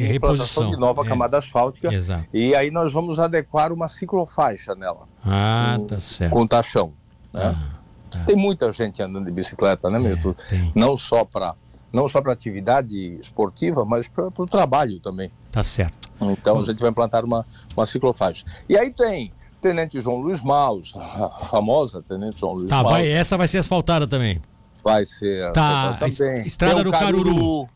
E 0.00 0.02
reposição, 0.07 0.71
de 0.71 0.76
nova 0.76 1.02
é. 1.02 1.09
camada 1.09 1.38
asfáltica. 1.38 1.93
Exato. 1.93 2.26
E 2.33 2.55
aí 2.55 2.71
nós 2.71 2.93
vamos 2.93 3.19
adequar 3.21 3.73
uma 3.73 3.88
ciclofaixa 3.88 4.75
nela, 4.75 5.07
Ah, 5.25 5.76
Com- 5.79 5.87
tá 5.87 6.00
certo. 6.00 6.33
com 6.33 6.47
tachão. 6.47 6.93
Né? 7.33 7.55
Ah, 7.57 7.76
tá. 8.11 8.19
Tem 8.26 8.37
muita 8.37 8.71
gente 8.73 9.02
andando 9.02 9.25
de 9.26 9.33
bicicleta, 9.33 9.88
né, 9.91 9.99
Milton? 9.99 10.35
É. 10.50 10.71
Não 10.75 10.97
só 10.97 11.25
para 11.25 11.55
não 11.93 12.09
só 12.09 12.23
para 12.23 12.33
atividade 12.33 12.97
esportiva, 13.21 13.85
mas 13.85 14.09
para 14.09 14.26
o 14.38 14.47
trabalho 14.47 14.99
também. 14.99 15.31
Tá 15.50 15.62
certo. 15.62 16.08
Então 16.23 16.58
a 16.58 16.63
gente 16.65 16.78
vai 16.80 16.89
implantar 16.89 17.23
uma, 17.23 17.45
uma 17.76 17.85
ciclofaixa. 17.85 18.47
E 18.67 18.78
aí 18.78 18.91
tem 18.91 19.30
Tenente 19.61 20.00
João 20.00 20.17
Luiz 20.17 20.41
Maus, 20.41 20.93
a 20.97 21.28
famosa 21.45 22.02
Tenente 22.02 22.41
João 22.41 22.54
Luiz 22.54 22.71
Tá, 22.71 22.82
Maus, 22.82 22.93
vai, 22.95 23.13
essa 23.13 23.37
vai 23.37 23.47
ser 23.47 23.58
asfaltada 23.58 24.06
também. 24.08 24.41
vai 24.82 25.04
ser 25.04 25.52
Tá, 25.52 25.93
também. 25.93 26.08
es- 26.08 26.47
Estrada 26.47 26.76
Tem 26.76 26.85
do 26.85 26.91
Caruru. 26.93 27.25
Caruru, 27.25 27.69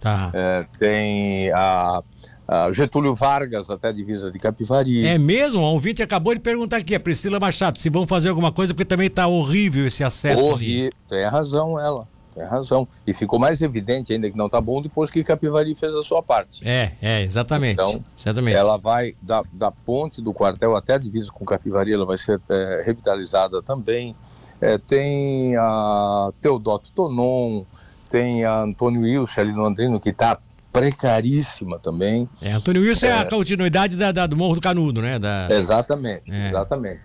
Tá. 0.00 0.30
é, 0.34 0.66
tem 0.78 1.50
a, 1.52 2.02
a 2.48 2.70
Getúlio 2.72 3.14
Vargas, 3.14 3.70
até 3.70 3.88
a 3.88 3.92
divisa 3.92 4.30
de 4.30 4.38
Capivari. 4.38 5.06
É 5.06 5.16
mesmo? 5.18 5.60
A 5.64 5.70
ouvinte 5.70 6.02
acabou 6.02 6.34
de 6.34 6.40
perguntar 6.40 6.78
aqui, 6.78 6.94
a 6.94 7.00
Priscila 7.00 7.38
Machado, 7.40 7.78
se 7.78 7.88
vão 7.88 8.06
fazer 8.06 8.28
alguma 8.28 8.50
coisa, 8.52 8.74
porque 8.74 8.84
também 8.84 9.08
tá 9.08 9.26
horrível 9.26 9.86
esse 9.86 10.02
acesso. 10.04 10.42
Horri- 10.44 10.90
Tem 11.08 11.24
razão 11.26 11.78
ela, 11.78 12.06
tem 12.34 12.44
razão. 12.44 12.86
E 13.06 13.14
ficou 13.14 13.38
mais 13.38 13.62
evidente 13.62 14.12
ainda 14.12 14.30
que 14.30 14.36
não 14.36 14.48
tá 14.48 14.60
bom 14.60 14.82
depois 14.82 15.10
que 15.10 15.22
Capivari 15.22 15.74
fez 15.74 15.94
a 15.94 16.02
sua 16.02 16.22
parte. 16.22 16.66
É, 16.66 16.92
é, 17.00 17.22
exatamente. 17.22 17.74
Então, 17.80 18.02
exatamente. 18.18 18.56
Ela 18.56 18.76
vai 18.76 19.14
da, 19.22 19.42
da 19.52 19.70
ponte 19.70 20.20
do 20.20 20.32
quartel 20.34 20.74
até 20.76 20.94
a 20.94 20.98
divisa 20.98 21.30
com 21.32 21.44
Capivari, 21.44 21.92
ela 21.92 22.04
vai 22.06 22.16
ser 22.16 22.40
é, 22.48 22.82
revitalizada 22.84 23.62
também. 23.62 24.16
É, 24.60 24.78
tem 24.78 25.56
a 25.56 26.30
Teodoto 26.40 26.92
Tonon, 26.92 27.64
tem 28.12 28.44
a 28.44 28.60
Antônio 28.60 29.00
Wilson 29.00 29.40
ali 29.40 29.52
no 29.52 29.64
Andrino, 29.64 29.98
que 29.98 30.10
está 30.10 30.38
precaríssima 30.70 31.78
também. 31.78 32.28
É, 32.42 32.52
Antônio 32.52 32.82
Wilson 32.82 33.06
é, 33.06 33.12
a 33.12 33.24
continuidade 33.24 33.96
da, 33.96 34.12
da- 34.12 34.26
do 34.26 34.36
Morro 34.36 34.56
do 34.56 34.60
Canudo, 34.60 35.00
né? 35.00 35.18
Da... 35.18 35.48
Exatamente, 35.50 36.30
É. 36.30 36.48
exatamente. 36.48 37.00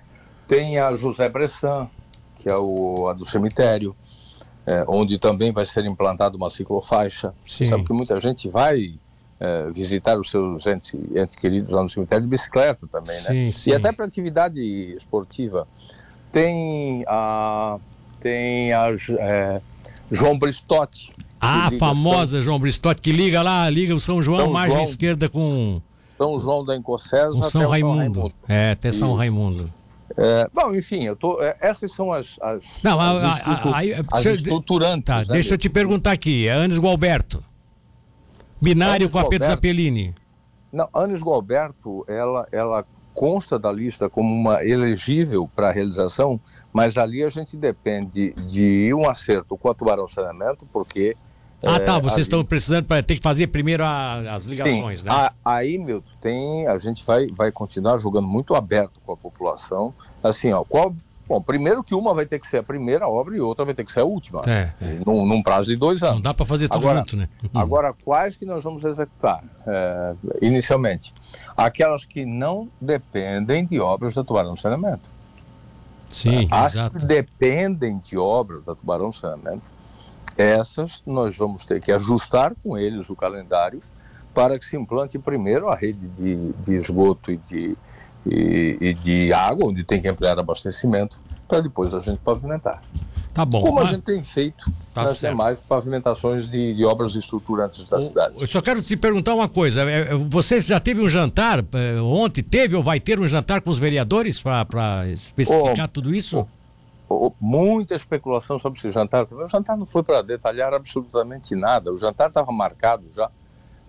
Tem 0.47 0.77
a 0.79 0.93
José 0.95 1.29
Bressan, 1.29 1.87
que 2.35 2.49
é 2.49 2.55
o, 2.57 3.07
a 3.07 3.13
do 3.13 3.25
cemitério, 3.25 3.95
é, 4.65 4.83
onde 4.87 5.17
também 5.17 5.51
vai 5.53 5.65
ser 5.65 5.85
implantada 5.85 6.35
uma 6.35 6.49
ciclofaixa. 6.49 7.33
Sim. 7.45 7.67
sabe 7.67 7.85
que 7.85 7.93
muita 7.93 8.19
gente 8.19 8.49
vai 8.49 8.95
é, 9.39 9.71
visitar 9.71 10.19
os 10.19 10.29
seus 10.29 10.67
entes, 10.67 10.93
entes 11.15 11.37
queridos 11.37 11.69
lá 11.69 11.81
no 11.83 11.89
cemitério 11.89 12.25
de 12.25 12.29
bicicleta 12.29 12.85
também, 12.91 13.15
né? 13.15 13.21
Sim, 13.21 13.51
sim. 13.53 13.69
E 13.69 13.73
até 13.75 13.93
para 13.93 14.05
atividade 14.05 14.59
esportiva. 14.97 15.65
Tem 16.31 17.05
a, 17.07 17.77
tem 18.19 18.73
a 18.73 18.87
é, 19.19 19.61
João 20.11 20.37
Bristotti. 20.37 21.11
Ah, 21.39 21.65
liga 21.69 21.77
famosa 21.79 22.41
João 22.41 22.59
Bristotti, 22.59 23.01
que 23.01 23.11
liga 23.11 23.41
lá, 23.41 23.69
liga 23.69 23.93
o 23.95 23.99
São 23.99 24.21
João, 24.23 24.41
São 24.45 24.49
margem 24.53 24.73
João. 24.73 24.83
esquerda 24.83 25.29
com, 25.29 25.81
São 26.17 26.39
João 26.39 26.65
da 26.65 26.75
Encocesa 26.75 27.43
São 27.43 27.63
o 27.65 27.69
Raimundo. 27.69 28.31
É, 28.47 28.71
até 28.71 28.91
São 28.91 29.09
Isso. 29.09 29.17
Raimundo. 29.17 29.71
É, 30.17 30.49
bom, 30.51 30.73
enfim, 30.73 31.03
eu 31.03 31.15
tô, 31.15 31.39
é, 31.43 31.55
essas 31.61 31.91
são 31.91 32.11
as, 32.11 32.39
as, 32.41 32.81
Não, 32.83 32.99
a- 32.99 33.11
as, 33.11 33.23
a- 33.23 33.31
estrutu- 33.37 33.69
a- 33.69 33.77
aí- 33.77 33.93
as 34.11 34.25
estruturantes. 34.25 35.03
Tá, 35.05 35.19
né, 35.19 35.25
deixa 35.29 35.53
eu 35.53 35.57
te 35.59 35.69
perguntar 35.69 36.11
aqui, 36.13 36.47
é 36.47 36.53
Anis 36.53 36.79
Gualberto. 36.79 37.43
Binário 38.59 39.03
Anis 39.05 39.11
com 39.11 39.19
a 39.19 39.29
Pedro. 39.29 39.47
Zapelini. 39.47 40.15
Não, 40.73 40.89
Anis 40.93 41.21
Gualberto, 41.21 42.03
ela, 42.07 42.47
ela 42.51 42.83
consta 43.17 43.57
da 43.57 43.71
lista 43.71 44.07
como 44.07 44.31
uma 44.31 44.63
elegível 44.63 45.49
para 45.55 45.71
realização, 45.71 46.39
mas 46.71 46.97
ali 46.99 47.23
a 47.23 47.29
gente 47.29 47.57
depende 47.57 48.31
de 48.47 48.93
um 48.93 49.09
acerto 49.09 49.57
com 49.57 49.69
a 49.69 49.73
Tubarão 49.73 50.07
Saneamento, 50.07 50.67
porque... 50.71 51.17
Ah, 51.65 51.77
é, 51.77 51.79
tá, 51.79 51.93
vocês 51.97 52.13
ali- 52.13 52.21
estão 52.21 52.45
precisando 52.45 52.85
para 52.85 53.01
ter 53.01 53.15
que 53.15 53.23
fazer 53.23 53.47
primeiro 53.47 53.83
a- 53.83 54.35
as 54.35 54.45
ligações, 54.45 54.99
Sim, 54.99 55.07
né? 55.07 55.11
a- 55.11 55.33
aí, 55.43 55.79
Milton, 55.79 56.11
tem, 56.21 56.67
a 56.67 56.77
gente 56.77 57.03
vai, 57.03 57.25
vai 57.35 57.51
continuar 57.51 57.97
jogando 57.97 58.27
muito 58.27 58.53
aberto 58.53 58.99
com 59.03 59.13
a 59.13 59.17
população. 59.17 59.91
Assim, 60.21 60.53
ó, 60.53 60.63
qual. 60.63 60.93
Bom, 61.27 61.41
primeiro 61.41 61.83
que 61.83 61.93
uma 61.93 62.13
vai 62.13 62.25
ter 62.25 62.39
que 62.39 62.47
ser 62.47 62.57
a 62.59 62.63
primeira 62.63 63.07
obra 63.07 63.35
e 63.35 63.41
outra 63.41 63.65
vai 63.65 63.73
ter 63.73 63.83
que 63.83 63.91
ser 63.91 63.99
a 63.99 64.05
última. 64.05 64.41
É, 64.47 64.71
é. 64.81 64.99
Num, 65.05 65.25
num 65.25 65.43
prazo 65.43 65.67
de 65.69 65.75
dois 65.75 65.99
Não 66.01 66.09
anos. 66.09 66.21
dá 66.21 66.33
para 66.33 66.45
fazer 66.45 66.69
tudo 66.69 66.79
Agora- 66.87 66.99
junto, 66.99 67.17
né? 67.17 67.27
Agora, 67.53 67.93
quais 68.05 68.37
que 68.37 68.45
nós 68.45 68.63
vamos 68.63 68.85
executar 68.85 69.43
é, 69.65 70.13
inicialmente? 70.41 71.13
Aquelas 71.55 72.05
que 72.05 72.25
não 72.25 72.69
dependem 72.79 73.65
de 73.65 73.79
obras 73.79 74.15
da 74.15 74.23
Tubarão 74.23 74.55
Saneamento. 74.55 75.01
Sim, 76.09 76.47
As 76.49 76.75
exato. 76.75 76.97
que 76.97 77.05
dependem 77.05 77.97
de 77.97 78.17
obras 78.17 78.63
da 78.63 78.73
Tubarão 78.73 79.11
Saneamento, 79.11 79.69
essas 80.37 81.03
nós 81.05 81.35
vamos 81.35 81.65
ter 81.65 81.81
que 81.81 81.91
ajustar 81.91 82.53
com 82.63 82.77
eles 82.77 83.09
o 83.09 83.15
calendário 83.15 83.81
para 84.33 84.57
que 84.57 84.65
se 84.65 84.77
implante 84.77 85.17
primeiro 85.19 85.67
a 85.67 85.75
rede 85.75 86.07
de, 86.07 86.53
de 86.53 86.75
esgoto 86.75 87.31
e 87.31 87.37
de, 87.37 87.75
e, 88.31 88.77
e 88.79 88.93
de 88.93 89.33
água, 89.33 89.67
onde 89.67 89.83
tem 89.83 90.01
que 90.01 90.07
ampliar 90.07 90.37
abastecimento, 90.37 91.19
para 91.47 91.61
depois 91.61 91.93
a 91.93 91.99
gente 91.99 92.19
pavimentar. 92.19 92.81
Tá 93.37 93.45
bom. 93.45 93.61
Como 93.61 93.79
a 93.79 93.85
gente 93.85 94.01
tem 94.01 94.23
feito 94.23 94.65
tá 94.95 95.03
nas 95.03 95.17
certo. 95.17 95.33
demais 95.33 95.61
pavimentações 95.61 96.49
de, 96.49 96.73
de, 96.73 96.83
obras 96.83 97.13
estruturantes 97.13 97.87
da 97.87 97.97
o, 97.97 98.01
cidade. 98.01 98.41
Eu 98.41 98.47
só 98.47 98.59
quero 98.61 98.81
te 98.81 98.97
perguntar 98.97 99.35
uma 99.35 99.47
coisa. 99.47 99.83
É, 99.83 100.11
é, 100.11 100.15
você 100.15 100.59
já 100.59 100.79
teve 100.79 101.01
um 101.01 101.07
jantar 101.07 101.59
é, 101.59 102.01
ontem? 102.01 102.41
Teve 102.41 102.75
ou 102.75 102.81
vai 102.81 102.99
ter 102.99 103.19
um 103.19 103.27
jantar 103.27 103.61
com 103.61 103.69
os 103.69 103.77
vereadores 103.77 104.39
para 104.39 105.07
especificar 105.09 105.85
oh, 105.85 105.87
tudo 105.87 106.15
isso? 106.15 106.47
Oh, 107.07 107.27
oh, 107.27 107.33
muita 107.39 107.93
especulação 107.93 108.57
sobre 108.57 108.79
esse 108.79 108.89
jantar. 108.89 109.27
O 109.31 109.45
jantar 109.45 109.77
não 109.77 109.85
foi 109.85 110.01
para 110.01 110.23
detalhar 110.23 110.73
absolutamente 110.73 111.55
nada. 111.55 111.93
O 111.93 111.97
jantar 111.97 112.29
estava 112.29 112.51
marcado 112.51 113.03
já. 113.15 113.29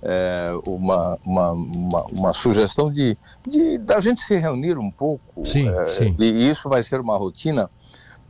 É, 0.00 0.46
uma, 0.66 1.18
uma, 1.24 1.50
uma, 1.50 2.04
uma, 2.16 2.32
sugestão 2.32 2.88
de, 2.88 3.18
de 3.44 3.78
da 3.78 3.98
gente 3.98 4.20
se 4.20 4.36
reunir 4.36 4.78
um 4.78 4.92
pouco. 4.92 5.44
Sim, 5.44 5.68
é, 5.68 5.88
sim. 5.88 6.14
E 6.20 6.48
isso 6.48 6.68
vai 6.68 6.84
ser 6.84 7.00
uma 7.00 7.16
rotina 7.16 7.68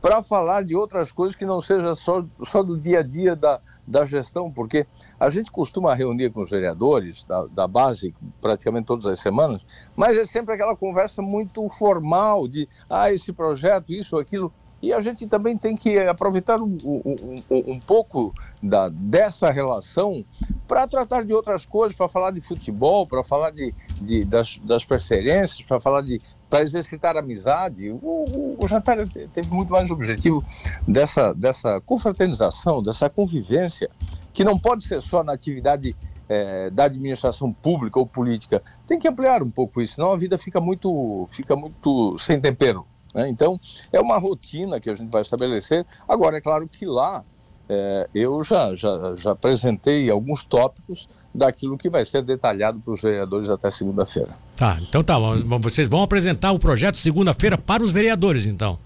para 0.01 0.23
falar 0.23 0.63
de 0.63 0.75
outras 0.75 1.11
coisas 1.11 1.35
que 1.35 1.45
não 1.45 1.61
seja 1.61 1.93
só, 1.93 2.25
só 2.43 2.63
do 2.63 2.77
dia 2.77 2.99
a 2.99 3.03
dia 3.03 3.35
da, 3.35 3.59
da 3.89 4.05
gestão, 4.05 4.51
porque 4.51 4.85
a 5.19 5.29
gente 5.29 5.51
costuma 5.51 5.93
reunir 5.93 6.29
com 6.29 6.41
os 6.41 6.49
vereadores 6.49 7.23
da, 7.23 7.45
da 7.45 7.67
base 7.67 8.13
praticamente 8.39 8.85
todas 8.85 9.05
as 9.07 9.19
semanas, 9.19 9.61
mas 9.95 10.17
é 10.17 10.25
sempre 10.25 10.53
aquela 10.53 10.75
conversa 10.75 11.21
muito 11.21 11.67
formal 11.69 12.47
de, 12.47 12.69
ah, 12.89 13.11
esse 13.11 13.33
projeto, 13.33 13.91
isso, 13.91 14.17
aquilo. 14.17 14.53
E 14.81 14.93
a 14.93 15.01
gente 15.01 15.27
também 15.27 15.57
tem 15.57 15.75
que 15.75 15.99
aproveitar 15.99 16.61
um, 16.61 16.77
um, 16.83 17.35
um, 17.51 17.79
pouco 17.79 18.33
da, 18.63 18.87
dessa 18.87 19.51
relação 19.51 20.23
para 20.67 20.87
tratar 20.87 21.25
de 21.25 21.33
outras 21.33 21.65
coisas, 21.65 21.95
para 21.95 22.07
falar 22.07 22.31
de 22.31 22.39
futebol, 22.39 23.05
para 23.05 23.23
falar 23.23 23.51
de, 23.51 23.73
de 24.01 24.23
das, 24.23 24.57
das 24.63 24.85
preferências, 24.85 25.61
para 25.63 25.79
falar 25.81 26.01
de, 26.01 26.21
para 26.49 26.61
exercitar 26.61 27.17
amizade. 27.17 27.91
O, 27.91 27.97
o, 27.97 28.55
o, 28.57 28.67
jantar 28.67 28.97
teve 29.33 29.51
muito 29.51 29.71
mais 29.71 29.91
objetivo 29.91 30.41
dessa, 30.87 31.33
dessa 31.33 31.81
confraternização, 31.81 32.81
dessa 32.81 33.09
convivência, 33.09 33.89
que 34.31 34.45
não 34.45 34.57
pode 34.57 34.85
ser 34.85 35.01
só 35.01 35.23
na 35.23 35.33
atividade 35.33 35.95
é, 36.29 36.69
da 36.69 36.85
administração 36.85 37.51
pública 37.51 37.99
ou 37.99 38.05
política. 38.05 38.61
Tem 38.87 38.97
que 38.97 39.07
ampliar 39.07 39.43
um 39.43 39.49
pouco 39.49 39.81
isso, 39.81 39.95
senão 39.95 40.11
a 40.11 40.17
vida 40.17 40.37
fica 40.37 40.61
muito, 40.61 41.27
fica 41.29 41.55
muito 41.55 42.17
sem 42.17 42.39
tempero. 42.39 42.85
Né? 43.13 43.29
Então, 43.29 43.59
é 43.91 43.99
uma 43.99 44.17
rotina 44.17 44.79
que 44.79 44.89
a 44.89 44.95
gente 44.95 45.09
vai 45.09 45.21
estabelecer. 45.21 45.85
Agora, 46.07 46.37
é 46.37 46.41
claro 46.41 46.67
que 46.67 46.85
lá 46.85 47.23
é, 47.67 48.09
eu 48.15 48.43
já, 48.43 48.75
já, 48.75 49.13
já 49.15 49.31
apresentei 49.31 50.09
alguns 50.09 50.43
tópicos 50.43 51.07
daquilo 51.33 51.77
que 51.77 51.89
vai 51.89 52.03
ser 52.03 52.23
detalhado 52.23 52.79
para 52.79 52.93
os 52.93 53.01
vereadores 53.01 53.49
até 53.49 53.69
segunda-feira. 53.69 54.29
Tá, 54.55 54.79
então 54.81 55.03
tá. 55.03 55.15
Vocês 55.59 55.87
vão 55.87 56.01
apresentar 56.01 56.51
o 56.51 56.59
projeto 56.59 56.97
segunda-feira 56.97 57.57
para 57.57 57.83
os 57.83 57.91
vereadores, 57.91 58.47
então? 58.47 58.77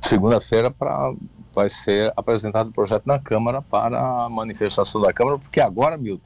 Segunda-feira 0.00 0.70
para 0.70 1.12
vai 1.54 1.68
ser 1.68 2.12
apresentado 2.16 2.68
o 2.68 2.72
projeto 2.72 3.04
na 3.06 3.18
Câmara 3.18 3.60
para 3.60 4.24
a 4.24 4.28
manifestação 4.28 5.00
da 5.00 5.12
Câmara, 5.12 5.38
porque 5.38 5.60
agora, 5.60 5.96
Milton, 5.96 6.24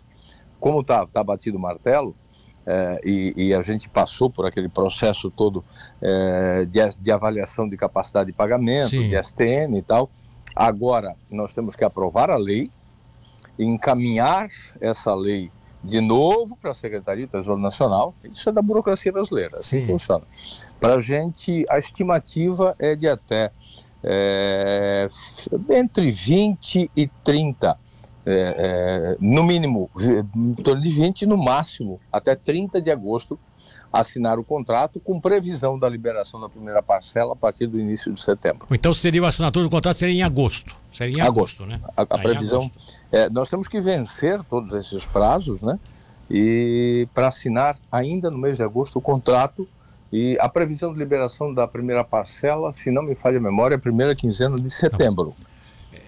como 0.61 0.81
está 0.81 1.07
tá 1.07 1.25
batido 1.25 1.57
o 1.57 1.61
martelo, 1.61 2.15
é, 2.67 3.01
e, 3.05 3.35
e, 3.37 3.55
a 3.55 3.61
gente 3.61 3.89
passou 3.89 4.31
por 4.31 4.47
aquele 4.47 4.69
processo 4.69 5.31
todo 5.31 5.63
é, 6.01 6.65
de, 6.65 6.81
de, 7.01 7.13
avaliação 7.13 7.69
de 7.69 7.77
capacidade 7.77 8.29
de 8.31 8.33
pagamento, 8.33 8.91
Sim. 8.91 9.11
de 9.11 9.23
STN 9.23 9.77
e 9.77 9.83
tal, 9.83 10.11
Agora, 10.55 11.17
nós 11.29 11.53
temos 11.53 11.75
que 11.75 11.85
aprovar 11.85 12.31
a 12.31 12.37
lei, 12.37 12.71
encaminhar 13.59 14.49
essa 14.81 15.13
lei 15.15 15.51
de 15.83 16.01
novo 16.01 16.57
para 16.57 16.71
a 16.71 16.75
Secretaria 16.75 17.27
do 17.27 17.31
Tesouro 17.31 17.61
Nacional. 17.61 18.15
Isso 18.23 18.49
é 18.49 18.53
da 18.53 18.63
burocracia 18.63 19.11
brasileira, 19.11 19.59
assim 19.59 19.81
Sim. 19.81 19.87
funciona. 19.87 20.25
Para 20.79 20.95
a 20.95 21.01
gente, 21.01 21.65
a 21.69 21.79
estimativa 21.79 22.77
é 22.79 22.95
de 22.95 23.09
até 23.09 23.51
é, 24.03 25.09
entre 25.71 26.13
20 26.13 26.91
e 26.97 27.09
30, 27.25 27.77
é, 28.27 28.55
é, 28.57 29.17
no 29.21 29.43
mínimo, 29.43 29.91
em 30.35 30.55
torno 30.55 30.81
de 30.81 30.91
20, 30.91 31.27
no 31.27 31.37
máximo, 31.37 32.01
até 32.13 32.35
30 32.35 32.81
de 32.81 32.91
agosto, 32.91 33.39
assinar 33.93 34.39
o 34.39 34.45
contrato 34.45 34.99
com 34.99 35.21
previsão 35.21 35.79
da 35.79 35.89
liberação 35.89 36.41
da 36.41 36.49
primeira 36.49 36.83
parcela 36.83 37.35
a 37.35 37.37
partir 37.37 37.67
do 37.67 37.79
início 37.79 38.13
de 38.13 38.21
setembro. 38.21 38.67
Então 38.71 38.93
seria 38.93 39.23
a 39.25 39.29
assinatura 39.29 39.65
do 39.65 39.71
contrato 39.71 39.97
seria 39.97 40.15
em 40.15 40.23
agosto. 40.23 40.75
Seria 40.93 41.19
em 41.19 41.21
agosto, 41.21 41.63
agosto 41.63 41.67
né? 41.67 41.81
A, 41.97 42.03
a 42.03 42.19
previsão. 42.19 42.71
É, 43.13 43.31
nós 43.31 43.49
temos 43.49 43.69
que 43.69 43.81
vencer 43.81 44.43
todos 44.45 44.73
esses 44.73 45.07
prazos, 45.07 45.63
né? 45.63 45.79
E 46.29 47.07
para 47.15 47.29
assinar 47.29 47.77
ainda 47.93 48.31
no 48.31 48.39
mês 48.39 48.57
de 48.57 48.63
agosto 48.65 48.99
o 48.99 49.03
contrato 49.03 49.69
e 50.13 50.37
a 50.41 50.49
previsão 50.49 50.93
de 50.93 50.99
liberação 50.99 51.53
da 51.53 51.67
primeira 51.67 52.03
parcela, 52.03 52.73
se 52.73 52.91
não 52.91 53.03
me 53.03 53.15
falha 53.15 53.39
a 53.39 53.41
memória, 53.41 53.75
é 53.75 53.79
a 53.79 53.81
primeira 53.81 54.15
quinzena 54.15 54.57
de 54.59 54.71
setembro. 54.71 55.35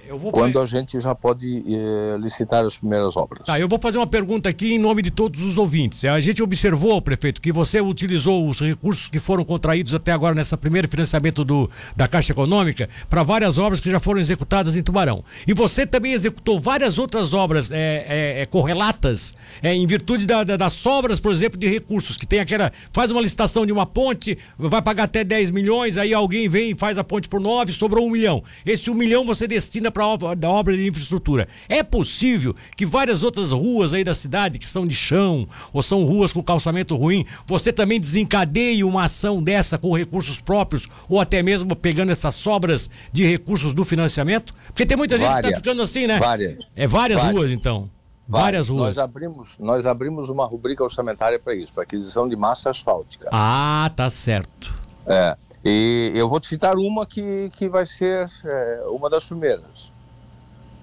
Tá 0.09 0.17
Vou... 0.17 0.33
Quando 0.33 0.61
a 0.61 0.67
gente 0.67 1.01
já 1.01 1.15
pode 1.15 1.65
eh, 1.67 2.17
licitar 2.19 2.65
as 2.65 2.77
primeiras 2.77 3.17
obras. 3.17 3.45
Tá, 3.47 3.59
eu 3.59 3.69
vou 3.69 3.79
fazer 3.79 3.99
uma 3.99 4.07
pergunta 4.07 4.49
aqui 4.49 4.75
em 4.75 4.79
nome 4.79 5.03
de 5.03 5.11
todos 5.11 5.43
os 5.43 5.59
ouvintes. 5.59 6.05
A 6.05 6.21
gente 6.21 6.43
observou, 6.43 7.01
prefeito, 7.03 7.41
que 7.41 7.53
você 7.53 7.81
utilizou 7.81 8.49
os 8.49 8.61
recursos 8.61 9.09
que 9.09 9.19
foram 9.19 9.45
contraídos 9.45 9.95
até 9.95 10.13
agora 10.13 10.35
nessa 10.35 10.57
primeiro 10.57 10.89
financiamento 10.89 11.45
do, 11.45 11.71
da 11.95 12.07
Caixa 12.07 12.33
Econômica 12.33 12.89
para 13.11 13.23
várias 13.23 13.59
obras 13.59 13.81
que 13.81 13.91
já 13.91 14.01
foram 14.01 14.21
executadas 14.21 14.77
em 14.77 14.83
Tubarão. 14.83 15.25
E 15.47 15.53
você 15.53 15.87
também 15.87 16.13
executou 16.13 16.61
várias 16.61 16.99
outras 16.99 17.35
obras 17.35 17.71
é, 17.71 18.41
é, 18.43 18.47
correlatas 18.47 19.35
em 19.63 19.87
virtude 19.87 20.27
da, 20.27 20.45
da, 20.45 20.57
das 20.57 20.73
sobras, 20.75 21.21
por 21.21 21.33
exemplo, 21.33 21.59
de 21.59 21.69
recursos, 21.69 22.17
que 22.17 22.27
tem 22.27 22.41
aquela. 22.41 22.73
faz 22.93 23.11
uma 23.11 23.21
licitação 23.21 23.67
de 23.67 23.73
uma 23.73 23.87
ponte, 23.87 24.39
vai 24.59 24.83
pagar 24.83 25.05
até 25.05 25.25
10 25.25 25.51
milhões, 25.51 25.97
aí 25.97 26.15
alguém 26.15 26.49
vem 26.49 26.71
e 26.71 26.75
faz 26.75 26.99
a 26.99 27.05
ponte 27.05 27.29
por 27.29 27.41
9, 27.41 27.73
sobrou 27.73 28.07
um 28.07 28.11
milhão. 28.11 28.43
Esse 28.65 28.91
um 28.91 28.95
milhão 28.95 29.25
você 29.25 29.47
destina 29.47 29.91
obra, 30.05 30.35
da 30.35 30.51
obra 30.51 30.77
de 30.77 30.87
infraestrutura. 30.87 31.47
É 31.69 31.83
possível 31.83 32.55
que 32.77 32.85
várias 32.85 33.23
outras 33.23 33.53
ruas 33.53 33.95
aí 33.95 34.03
da 34.03 34.15
cidade, 34.15 34.59
que 34.59 34.69
são 34.69 34.87
de 34.87 34.95
chão, 34.95 35.47
ou 35.73 35.83
são 35.83 36.05
ruas 36.05 36.33
com 36.33 36.43
calçamento 36.43 36.97
ruim, 36.97 37.25
você 37.47 37.73
também 37.73 38.01
desencadeie 38.01 38.83
uma 38.83 39.05
ação 39.05 39.43
dessa 39.43 39.79
com 39.79 39.97
recursos 39.97 40.41
próprios, 40.41 40.89
ou 41.09 41.21
até 41.21 41.43
mesmo 41.43 41.77
pegando 41.77 42.11
essas 42.11 42.35
sobras 42.35 42.91
de 43.13 43.25
recursos 43.25 43.73
do 43.73 43.85
financiamento? 43.85 44.55
Porque 44.67 44.85
tem 44.85 44.97
muita 44.97 45.17
gente 45.17 45.29
várias, 45.29 45.47
que 45.47 45.53
tá 45.53 45.59
ficando 45.61 45.83
assim, 45.83 46.07
né? 46.07 46.19
Várias. 46.19 46.69
É 46.75 46.87
várias, 46.87 47.21
várias. 47.21 47.37
ruas, 47.37 47.51
então. 47.51 47.89
Várias 48.29 48.69
ruas. 48.69 48.97
Nós 48.97 48.99
abrimos, 48.99 49.57
nós 49.59 49.87
abrimos 49.87 50.29
uma 50.29 50.47
rubrica 50.47 50.83
orçamentária 50.83 51.39
para 51.39 51.55
isso, 51.55 51.73
para 51.73 51.85
aquisição 51.85 52.29
de 52.29 52.35
massa 52.35 52.71
asfáltica. 52.71 53.29
Ah, 53.31 53.91
tá 53.95 54.11
certo. 54.11 54.75
É. 55.07 55.37
E 55.69 56.13
eu 56.15 56.29
vou 56.29 56.39
te 56.39 56.47
citar 56.47 56.77
uma 56.77 57.05
que, 57.05 57.51
que 57.57 57.69
vai 57.69 57.85
ser 57.85 58.31
é, 58.45 58.85
uma 58.89 59.11
das 59.11 59.25
primeiras 59.25 59.93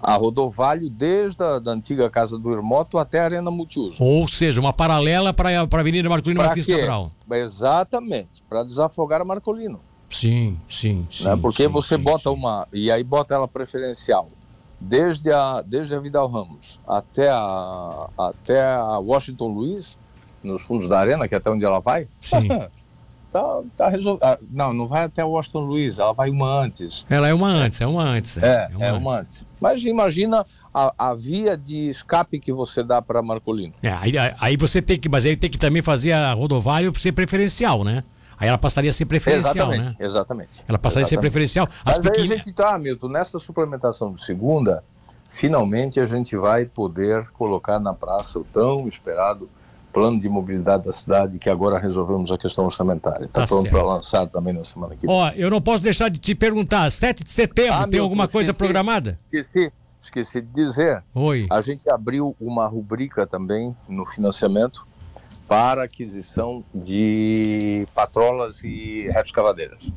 a 0.01 0.15
Rodovalho 0.15 0.89
desde 0.89 1.41
a 1.41 1.57
da 1.57 1.71
antiga 1.71 2.09
Casa 2.09 2.37
do 2.37 2.51
Irmoto 2.51 2.97
até 2.97 3.21
a 3.21 3.23
Arena 3.23 3.49
Multiuso. 3.49 4.03
Ou 4.03 4.27
seja, 4.27 4.59
uma 4.59 4.73
paralela 4.73 5.33
para 5.33 5.61
a 5.61 5.79
Avenida 5.79 6.09
Marcolino 6.09 6.43
Martins 6.43 6.67
Cabral. 6.67 7.09
Exatamente, 7.31 8.43
para 8.49 8.63
desafogar 8.65 9.21
a 9.21 9.25
Marcolino. 9.25 9.79
Sim, 10.09 10.59
sim, 10.69 10.95
né? 10.95 11.05
sim. 11.09 11.23
Né? 11.23 11.39
Porque 11.41 11.63
sim, 11.63 11.69
você 11.69 11.95
sim, 11.95 12.03
bota 12.03 12.29
sim. 12.29 12.35
uma, 12.35 12.67
e 12.73 12.91
aí 12.91 13.05
bota 13.05 13.33
ela 13.33 13.47
preferencial, 13.47 14.27
desde 14.81 15.31
a, 15.31 15.61
desde 15.61 15.95
a 15.95 15.99
Vidal 15.99 16.27
Ramos 16.27 16.81
até 16.85 17.29
a, 17.29 18.09
até 18.17 18.61
a 18.61 18.99
Washington 18.99 19.47
Luiz, 19.47 19.97
nos 20.43 20.63
fundos 20.63 20.89
da 20.89 20.99
Arena, 20.99 21.25
que 21.25 21.33
é 21.33 21.37
até 21.37 21.49
onde 21.49 21.63
ela 21.63 21.79
vai. 21.79 22.09
Sim. 22.19 22.49
tá, 23.33 23.61
tá 23.75 23.89
resolvido. 23.89 24.23
Ah, 24.23 24.37
não, 24.51 24.71
não 24.71 24.87
vai 24.87 25.05
até 25.05 25.25
Washington 25.25 25.61
Luiz, 25.61 25.97
ela 25.97 26.13
vai 26.13 26.29
uma 26.29 26.47
antes. 26.47 27.03
Ela 27.09 27.27
é 27.27 27.33
uma 27.33 27.47
antes, 27.47 27.81
é 27.81 27.87
uma 27.87 28.03
antes. 28.03 28.37
É, 28.37 28.69
é, 28.71 28.75
uma, 28.75 28.85
é 28.85 28.93
uma 28.93 29.19
antes. 29.19 29.41
antes. 29.41 29.47
Mas 29.59 29.83
imagina 29.83 30.45
a, 30.71 30.93
a, 30.97 31.13
via 31.15 31.57
de 31.57 31.89
escape 31.89 32.39
que 32.39 32.53
você 32.53 32.83
dá 32.83 33.01
para 33.01 33.23
Marcolino. 33.23 33.73
É, 33.81 33.91
aí, 33.91 34.13
aí 34.39 34.55
você 34.55 34.81
tem 34.81 34.97
que, 34.97 35.09
mas 35.09 35.25
ele 35.25 35.35
tem 35.35 35.49
que 35.49 35.57
também 35.57 35.81
fazer 35.81 36.11
a 36.11 36.31
rodovalho 36.33 36.93
ser 36.99 37.11
preferencial, 37.11 37.83
né? 37.83 38.03
Aí 38.37 38.47
ela 38.47 38.57
passaria 38.57 38.89
a 38.89 38.93
ser 38.93 39.05
preferencial, 39.05 39.71
exatamente, 39.71 39.99
né? 39.99 40.05
Exatamente. 40.05 40.49
Ela 40.67 40.77
passaria 40.77 41.03
exatamente. 41.03 41.05
a 41.05 41.07
ser 41.07 41.17
preferencial. 41.21 41.67
As 41.83 41.97
Mas 41.97 42.03
pequenas... 42.03 42.29
aí 42.29 42.35
a 42.35 42.37
gente 42.37 42.53
tá, 42.53 42.77
Milton, 42.77 43.07
nessa 43.07 43.39
suplementação 43.39 44.13
de 44.13 44.23
segunda, 44.23 44.81
finalmente 45.29 45.99
a 45.99 46.05
gente 46.05 46.35
vai 46.35 46.65
poder 46.65 47.27
colocar 47.31 47.79
na 47.79 47.93
praça 47.93 48.39
o 48.39 48.43
tão 48.43 48.87
esperado 48.87 49.49
plano 49.93 50.19
de 50.19 50.27
mobilidade 50.27 50.85
da 50.85 50.91
cidade, 50.91 51.37
que 51.37 51.49
agora 51.49 51.77
resolvemos 51.77 52.31
a 52.31 52.37
questão 52.37 52.65
orçamentária. 52.65 53.25
Está 53.25 53.41
tá 53.41 53.47
pronto 53.47 53.69
para 53.69 53.83
lançar 53.83 54.27
também 54.27 54.51
na 54.51 54.63
semana 54.63 54.95
que 54.95 55.05
vem. 55.05 55.15
Ó, 55.15 55.29
eu 55.35 55.51
não 55.51 55.61
posso 55.61 55.83
deixar 55.83 56.09
de 56.09 56.17
te 56.17 56.33
perguntar, 56.33 56.91
7 56.91 57.23
de 57.23 57.31
setembro, 57.31 57.75
ah, 57.75 57.87
tem 57.87 57.99
alguma 57.99 58.27
coisa 58.27 58.49
esqueci, 58.49 58.57
programada? 58.57 59.19
Esqueci, 59.31 59.71
esqueci 60.01 60.41
de 60.41 60.51
dizer. 60.51 61.03
Oi. 61.13 61.45
A 61.49 61.61
gente 61.61 61.87
abriu 61.89 62.35
uma 62.41 62.67
rubrica 62.67 63.27
também 63.27 63.75
no 63.87 64.05
financiamento 64.05 64.85
para 65.47 65.83
aquisição 65.83 66.63
de 66.73 67.87
patrolas 67.93 68.63
e 68.63 69.03
retroescavadeiras. 69.09 69.93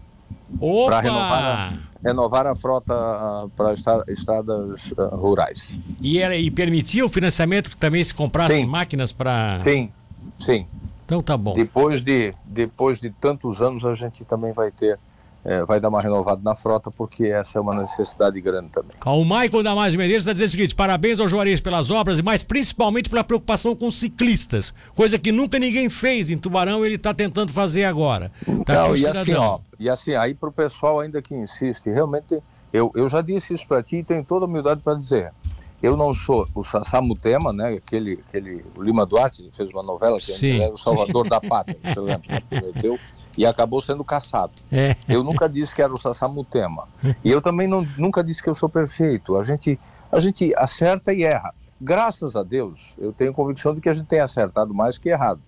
Para 0.86 1.00
renovar, 1.00 1.78
renovar 2.04 2.46
a 2.46 2.54
frota 2.54 2.94
uh, 2.94 3.48
para 3.50 3.74
estradas 4.08 4.92
uh, 4.92 5.16
rurais. 5.16 5.78
E, 6.00 6.18
era, 6.18 6.36
e 6.36 6.50
permitia 6.50 7.04
o 7.04 7.08
financiamento 7.08 7.70
que 7.70 7.76
também 7.76 8.02
se 8.02 8.14
comprasse 8.14 8.54
sim. 8.54 8.66
máquinas 8.66 9.12
para. 9.12 9.60
Sim, 9.62 9.90
sim. 10.36 10.66
Então 11.04 11.22
tá 11.22 11.36
bom. 11.36 11.54
Depois 11.54 12.02
de, 12.02 12.34
depois 12.44 13.00
de 13.00 13.10
tantos 13.10 13.62
anos, 13.62 13.84
a 13.84 13.94
gente 13.94 14.24
também 14.24 14.52
vai 14.52 14.70
ter 14.70 14.98
é, 15.46 15.64
vai 15.64 15.78
dar 15.78 15.88
uma 15.88 16.02
renovada 16.02 16.40
na 16.42 16.56
frota, 16.56 16.90
porque 16.90 17.26
essa 17.26 17.56
é 17.56 17.60
uma 17.60 17.72
necessidade 17.72 18.40
grande 18.40 18.70
também. 18.70 18.96
O 19.06 19.22
Michael 19.22 19.62
Damasio 19.62 19.92
de 19.92 19.98
Medeiros 19.98 20.24
está 20.24 20.32
dizendo 20.32 20.48
o 20.48 20.50
seguinte: 20.50 20.74
parabéns 20.74 21.20
ao 21.20 21.28
Juarez 21.28 21.60
pelas 21.60 21.88
obras, 21.88 22.20
mas 22.20 22.42
principalmente 22.42 23.08
pela 23.08 23.22
preocupação 23.22 23.76
com 23.76 23.88
ciclistas, 23.88 24.74
coisa 24.96 25.16
que 25.20 25.30
nunca 25.30 25.56
ninguém 25.56 25.88
fez 25.88 26.30
em 26.30 26.36
Tubarão, 26.36 26.84
ele 26.84 26.96
está 26.96 27.14
tentando 27.14 27.52
fazer 27.52 27.84
agora. 27.84 28.32
Tá 28.64 28.74
Não, 28.74 28.96
e 28.96 29.06
assim, 29.06 29.34
ó, 29.34 29.60
e 29.78 29.88
assim, 29.88 30.14
aí 30.14 30.34
para 30.34 30.48
o 30.48 30.52
pessoal 30.52 30.98
ainda 30.98 31.22
que 31.22 31.32
insiste, 31.32 31.88
realmente, 31.90 32.42
eu, 32.72 32.90
eu 32.96 33.08
já 33.08 33.20
disse 33.20 33.54
isso 33.54 33.68
para 33.68 33.80
ti 33.84 33.98
e 33.98 34.04
tenho 34.04 34.24
toda 34.24 34.46
a 34.46 34.48
humildade 34.48 34.80
para 34.82 34.94
dizer. 34.94 35.32
Eu 35.80 35.96
não 35.96 36.12
sou 36.14 36.48
o 36.54 36.64
Sassamutema, 36.64 37.52
né? 37.52 37.74
Aquele, 37.74 38.18
aquele 38.26 38.64
o 38.74 38.82
Lima 38.82 39.04
Duarte 39.06 39.48
fez 39.52 39.70
uma 39.70 39.82
novela 39.82 40.18
que 40.18 40.60
era 40.60 40.72
o 40.72 40.78
Salvador 40.78 41.28
da 41.28 41.40
Pátria, 41.40 41.78
você 41.84 42.00
lembra? 42.00 42.42
Prometeu 42.48 42.98
e 43.36 43.44
acabou 43.44 43.80
sendo 43.80 44.02
caçado. 44.04 44.52
É. 44.70 44.96
Eu 45.08 45.22
nunca 45.22 45.48
disse 45.48 45.74
que 45.74 45.82
era 45.82 45.92
o 45.92 45.98
Sassamutema. 45.98 46.88
E 47.24 47.30
eu 47.30 47.40
também 47.40 47.66
não, 47.66 47.86
nunca 47.96 48.22
disse 48.22 48.42
que 48.42 48.48
eu 48.48 48.54
sou 48.54 48.68
perfeito. 48.68 49.36
A 49.36 49.42
gente, 49.42 49.78
a 50.10 50.20
gente 50.20 50.54
acerta 50.56 51.12
e 51.12 51.24
erra. 51.24 51.54
Graças 51.80 52.36
a 52.36 52.42
Deus, 52.42 52.94
eu 52.98 53.12
tenho 53.12 53.32
convicção 53.32 53.74
de 53.74 53.80
que 53.80 53.88
a 53.88 53.92
gente 53.92 54.06
tem 54.06 54.20
acertado 54.20 54.72
mais 54.72 54.96
que 54.96 55.10
errado. 55.10 55.40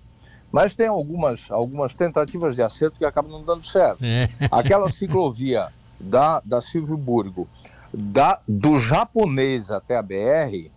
Mas 0.52 0.74
tem 0.74 0.86
algumas, 0.86 1.50
algumas 1.50 1.94
tentativas 1.94 2.54
de 2.54 2.62
acerto 2.62 2.98
que 2.98 3.04
acabam 3.04 3.32
não 3.32 3.42
dando 3.42 3.64
certo. 3.64 4.02
É. 4.02 4.28
Aquela 4.50 4.88
ciclovia 4.90 5.68
da, 6.00 6.40
da 6.44 6.60
Silvio 6.60 6.96
Burgo, 6.96 7.48
da, 7.92 8.40
do 8.46 8.78
japonês 8.78 9.70
até 9.70 9.96
a 9.96 10.02
BR, 10.02 10.70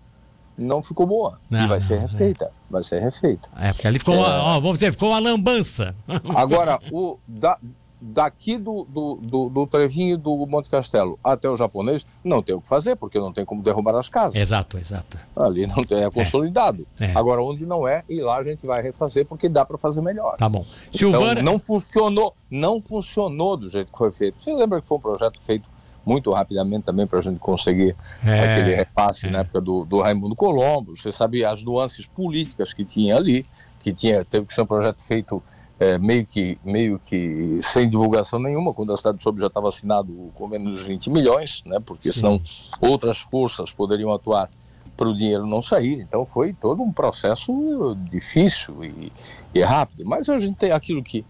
não 0.58 0.82
ficou 0.84 1.08
boa. 1.08 1.40
Não, 1.50 1.66
e 1.66 1.68
vai 1.68 1.82
ser 1.82 2.00
refeita. 2.00 2.46
É. 2.46 2.61
Vai 2.72 2.84
ser 2.84 3.00
refeita. 3.02 3.50
É, 3.60 3.74
porque 3.74 3.88
ali 3.88 4.00
ficou, 4.00 4.16
é... 4.16 4.18
uma, 4.18 4.44
ó, 4.44 4.54
vamos 4.60 4.80
dizer, 4.80 4.92
ficou 4.94 5.10
uma 5.10 5.20
lambança. 5.20 5.94
Agora, 6.36 6.80
o, 6.92 7.20
da, 7.28 7.60
daqui 8.02 8.58
do, 8.58 8.84
do, 8.86 9.16
do, 9.22 9.50
do 9.50 9.68
Trevinho 9.68 10.18
do 10.18 10.46
Monte 10.48 10.70
Castelo 10.70 11.20
até 11.24 11.48
o 11.48 11.56
japonês, 11.56 12.06
não 12.24 12.42
tem 12.42 12.56
o 12.56 12.62
que 12.62 12.68
fazer, 12.68 12.96
porque 12.96 13.20
não 13.20 13.32
tem 13.32 13.46
como 13.46 13.62
derrubar 13.62 13.96
as 13.96 14.10
casas. 14.10 14.36
Exato, 14.36 14.78
exato. 14.78 15.20
Ali 15.36 15.68
não 15.68 15.84
tem, 15.84 16.04
é 16.04 16.10
consolidado. 16.10 16.88
É, 17.00 17.06
é. 17.06 17.12
Agora, 17.16 17.42
onde 17.44 17.66
não 17.66 17.88
é, 17.88 18.04
e 18.10 18.20
lá 18.20 18.38
a 18.38 18.44
gente 18.44 18.66
vai 18.66 18.82
refazer, 18.82 19.26
porque 19.26 19.48
dá 19.48 19.64
para 19.64 19.78
fazer 19.78 20.02
melhor. 20.02 20.38
Tá 20.38 20.50
bom. 20.50 20.66
Silvana... 20.92 21.34
Então, 21.34 21.44
não 21.44 21.60
funcionou, 21.60 22.34
não 22.50 22.82
funcionou 22.82 23.56
do 23.56 23.70
jeito 23.70 23.92
que 23.92 23.98
foi 23.98 24.12
feito. 24.12 24.42
Você 24.42 24.54
lembra 24.54 24.82
que 24.82 24.88
foi 24.88 24.98
um 24.98 25.02
projeto 25.02 25.40
feito 25.40 25.70
muito 26.06 26.32
rapidamente 26.32 26.84
também 26.84 27.06
para 27.06 27.20
a 27.20 27.22
gente 27.22 27.40
conseguir 27.40 27.96
é, 28.26 28.40
aquele 28.40 28.76
repasse 28.76 29.28
é. 29.28 29.30
na 29.30 29.40
época 29.40 29.62
do, 29.62 29.86
do 29.86 30.02
Raimundo 30.02 30.36
Colombo. 30.36 30.96
Você 30.96 31.12
sabia 31.12 31.50
as 31.50 31.64
nuances 31.64 32.06
políticas 32.06 32.74
que 32.74 32.84
tinha 32.84 33.16
ali, 33.16 33.46
que 33.80 33.94
tinha 33.94 34.26
teve 34.26 34.46
que 34.46 34.54
ser 34.54 34.62
um 34.62 34.66
projeto 34.66 35.02
feito 35.02 35.42
é, 35.80 35.98
meio, 35.98 36.24
que, 36.26 36.60
meio 36.64 37.00
que 37.00 37.60
sem 37.64 37.90
divulgação 37.90 38.38
nenhuma, 38.38 38.72
quando 38.72 38.94
a 38.94 38.98
cidade 38.98 39.22
soube 39.24 39.42
já 39.42 39.48
estava 39.48 39.68
assinado 39.68 40.32
com 40.36 40.48
menos 40.48 40.78
de 40.78 40.84
20 40.84 41.10
milhões, 41.10 41.64
né, 41.66 41.80
porque 41.84 42.12
Sim. 42.12 42.20
senão 42.20 42.42
outras 42.80 43.18
forças 43.18 43.72
poderiam 43.72 44.14
atuar 44.14 44.48
para 44.96 45.10
o 45.10 45.16
dinheiro 45.16 45.48
não 45.48 45.64
sair. 45.64 46.00
Então 46.00 46.24
foi 46.24 46.54
todo 46.54 46.84
um 46.84 46.92
processo 46.92 47.98
difícil 48.12 48.84
e, 48.84 49.12
e 49.56 49.62
rápido. 49.64 50.04
Mas 50.06 50.30
a 50.30 50.38
gente 50.38 50.56
tem 50.56 50.72
aquilo 50.72 51.02
que, 51.02 51.26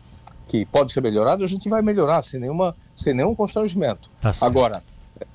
que 0.47 0.65
pode 0.65 0.91
ser 0.91 0.99
melhorado, 0.99 1.45
a 1.45 1.47
gente 1.47 1.69
vai 1.69 1.81
melhorar 1.81 2.21
sem, 2.21 2.38
nenhuma, 2.38 2.75
sem 2.95 3.13
nenhum 3.13 3.36
constrangimento. 3.36 4.10
Tá 4.21 4.32
Agora, 4.41 4.84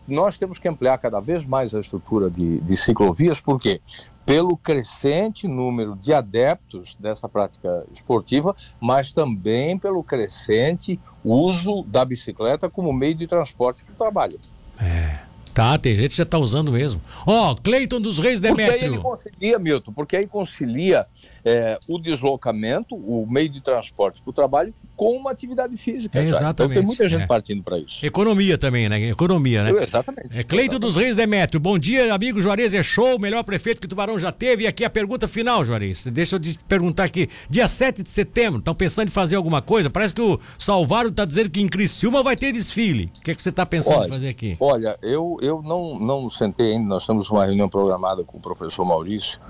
nós 0.06 0.38
temos 0.38 0.58
que 0.58 0.68
ampliar 0.68 0.98
cada 0.98 1.20
vez 1.20 1.44
mais 1.44 1.74
a 1.74 1.80
estrutura 1.80 2.30
de, 2.30 2.60
de 2.60 2.76
ciclovias, 2.76 3.40
porque 3.40 3.80
pelo 4.24 4.56
crescente 4.56 5.46
número 5.46 5.94
de 5.94 6.12
adeptos 6.12 6.96
dessa 6.96 7.28
prática 7.28 7.84
esportiva, 7.92 8.56
mas 8.80 9.12
também 9.12 9.78
pelo 9.78 10.02
crescente 10.02 10.98
uso 11.24 11.84
da 11.84 12.04
bicicleta 12.04 12.68
como 12.68 12.92
meio 12.92 13.14
de 13.14 13.26
transporte 13.26 13.84
para 13.84 13.94
o 13.94 13.96
trabalho. 13.96 14.38
É. 14.80 15.20
Tá, 15.56 15.78
tem 15.78 15.94
gente 15.94 16.10
que 16.10 16.16
já 16.18 16.22
está 16.22 16.36
usando 16.36 16.70
mesmo. 16.70 17.00
Ó, 17.26 17.52
oh, 17.52 17.56
Cleiton 17.56 17.98
dos 17.98 18.18
Reis 18.18 18.42
Demétrio. 18.42 18.72
Porque 18.72 18.84
aí 18.84 18.90
ele 18.90 18.98
concilia, 18.98 19.58
Milton, 19.58 19.92
porque 19.94 20.16
aí 20.18 20.26
concilia 20.26 21.06
é, 21.42 21.78
o 21.88 21.98
deslocamento, 21.98 22.94
o 22.94 23.24
meio 23.26 23.48
de 23.48 23.62
transporte 23.62 24.20
para 24.20 24.28
o 24.28 24.32
trabalho 24.34 24.74
com 24.96 25.16
uma 25.16 25.30
atividade 25.30 25.76
física. 25.76 26.18
É, 26.18 26.24
exatamente. 26.24 26.54
Então 26.54 26.68
tem 26.70 26.82
muita 26.82 27.08
gente 27.08 27.22
é. 27.22 27.26
partindo 27.26 27.62
para 27.62 27.78
isso. 27.78 28.04
Economia 28.04 28.58
também, 28.58 28.88
né? 28.88 28.98
Economia, 29.08 29.62
né? 29.62 29.82
exatamente. 29.82 30.36
É 30.36 30.42
Cleito 30.42 30.78
dos 30.78 30.96
Reis 30.96 31.14
Demétrio. 31.14 31.60
Bom 31.60 31.78
dia, 31.78 32.12
amigo 32.12 32.42
Juarez 32.42 32.74
é 32.74 32.82
show, 32.82 33.18
melhor 33.18 33.44
prefeito 33.44 33.80
que 33.80 33.86
Tubarão 33.86 34.18
já 34.18 34.32
teve. 34.32 34.64
E 34.64 34.66
aqui 34.66 34.84
a 34.84 34.90
pergunta 34.90 35.28
final, 35.28 35.64
Juarez. 35.64 36.04
Deixa 36.06 36.36
eu 36.36 36.40
te 36.40 36.58
perguntar 36.66 37.04
aqui. 37.04 37.28
Dia 37.48 37.68
7 37.68 38.02
de 38.02 38.10
setembro, 38.10 38.58
estão 38.58 38.74
pensando 38.74 39.08
em 39.08 39.12
fazer 39.12 39.36
alguma 39.36 39.62
coisa? 39.62 39.88
Parece 39.88 40.14
que 40.14 40.22
o 40.22 40.40
Salvaro 40.58 41.10
está 41.10 41.24
dizendo 41.24 41.50
que 41.50 41.60
em 41.60 41.68
Criciúma 41.68 42.22
vai 42.22 42.34
ter 42.34 42.50
desfile. 42.50 43.10
O 43.18 43.20
que, 43.20 43.30
é 43.30 43.34
que 43.34 43.42
você 43.42 43.50
está 43.50 43.64
pensando 43.64 43.98
olha, 43.98 44.06
em 44.06 44.10
fazer 44.10 44.28
aqui? 44.28 44.56
Olha, 44.58 44.98
eu, 45.02 45.36
eu 45.46 45.62
não, 45.62 45.98
não 45.98 46.28
sentei 46.28 46.72
ainda, 46.72 46.88
nós 46.88 47.06
temos 47.06 47.30
uma 47.30 47.44
reunião 47.44 47.68
programada 47.68 48.24
com 48.24 48.38
o 48.38 48.40
professor 48.40 48.84
Maurício. 48.84 49.40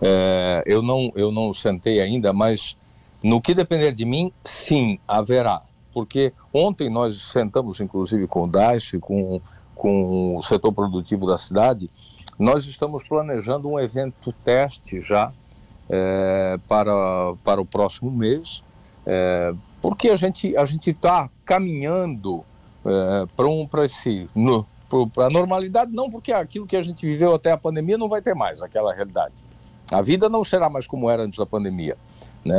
É, 0.00 0.62
eu, 0.66 0.82
não, 0.82 1.10
eu 1.14 1.32
não 1.32 1.54
sentei 1.54 2.00
ainda, 2.00 2.32
mas 2.32 2.76
no 3.22 3.40
que 3.40 3.54
depender 3.54 3.92
de 3.92 4.04
mim, 4.04 4.32
sim, 4.44 4.98
haverá. 5.08 5.62
Porque 5.92 6.32
ontem 6.52 6.90
nós 6.90 7.20
sentamos, 7.22 7.80
inclusive, 7.80 8.26
com 8.26 8.44
o 8.44 8.46
DAIS, 8.46 8.92
com, 9.00 9.40
com 9.74 10.36
o 10.36 10.42
setor 10.42 10.72
produtivo 10.72 11.26
da 11.26 11.38
cidade, 11.38 11.90
nós 12.38 12.66
estamos 12.66 13.02
planejando 13.02 13.68
um 13.68 13.80
evento 13.80 14.32
teste 14.44 15.00
já 15.00 15.32
é, 15.88 16.58
para, 16.68 17.34
para 17.42 17.60
o 17.60 17.64
próximo 17.64 18.10
mês, 18.10 18.62
é, 19.06 19.54
porque 19.80 20.10
a 20.10 20.16
gente 20.16 20.54
a 20.56 20.64
está 20.64 21.30
caminhando 21.44 22.44
é, 22.84 23.26
para 23.34 23.46
um, 23.46 23.66
esse 23.84 24.28
para 25.12 25.26
a 25.26 25.30
normalidade, 25.30 25.92
não 25.92 26.10
porque 26.10 26.32
aquilo 26.32 26.66
que 26.66 26.76
a 26.76 26.82
gente 26.82 27.06
viveu 27.06 27.34
até 27.34 27.52
a 27.52 27.58
pandemia 27.58 27.98
não 27.98 28.08
vai 28.08 28.22
ter 28.22 28.34
mais 28.34 28.62
aquela 28.62 28.94
realidade. 28.94 29.34
A 29.90 30.02
vida 30.02 30.28
não 30.28 30.44
será 30.44 30.68
mais 30.68 30.86
como 30.86 31.08
era 31.08 31.22
antes 31.22 31.38
da 31.38 31.46
pandemia. 31.46 31.96
Né? 32.44 32.56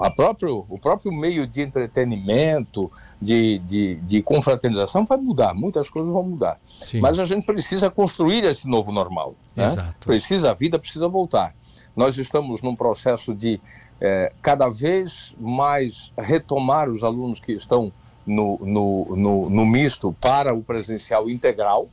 A 0.00 0.10
próprio, 0.10 0.64
o 0.68 0.78
próprio 0.78 1.12
meio 1.12 1.46
de 1.46 1.60
entretenimento, 1.60 2.90
de, 3.20 3.58
de, 3.58 3.94
de 3.96 4.22
confraternização 4.22 5.04
vai 5.04 5.18
mudar, 5.18 5.52
muitas 5.52 5.90
coisas 5.90 6.10
vão 6.10 6.22
mudar. 6.22 6.58
Sim. 6.80 7.00
Mas 7.00 7.18
a 7.18 7.26
gente 7.26 7.44
precisa 7.44 7.90
construir 7.90 8.44
esse 8.44 8.66
novo 8.66 8.90
normal. 8.90 9.34
Né? 9.54 9.68
Precisa, 10.00 10.50
a 10.50 10.54
vida 10.54 10.78
precisa 10.78 11.06
voltar. 11.06 11.54
Nós 11.94 12.16
estamos 12.16 12.62
num 12.62 12.74
processo 12.74 13.34
de 13.34 13.60
é, 14.00 14.32
cada 14.40 14.68
vez 14.68 15.34
mais 15.38 16.12
retomar 16.18 16.88
os 16.88 17.04
alunos 17.04 17.40
que 17.40 17.52
estão 17.52 17.92
no, 18.26 18.58
no, 18.62 19.16
no, 19.16 19.50
no 19.50 19.66
misto 19.66 20.12
para 20.20 20.52
o 20.52 20.62
presencial 20.62 21.30
integral. 21.30 21.88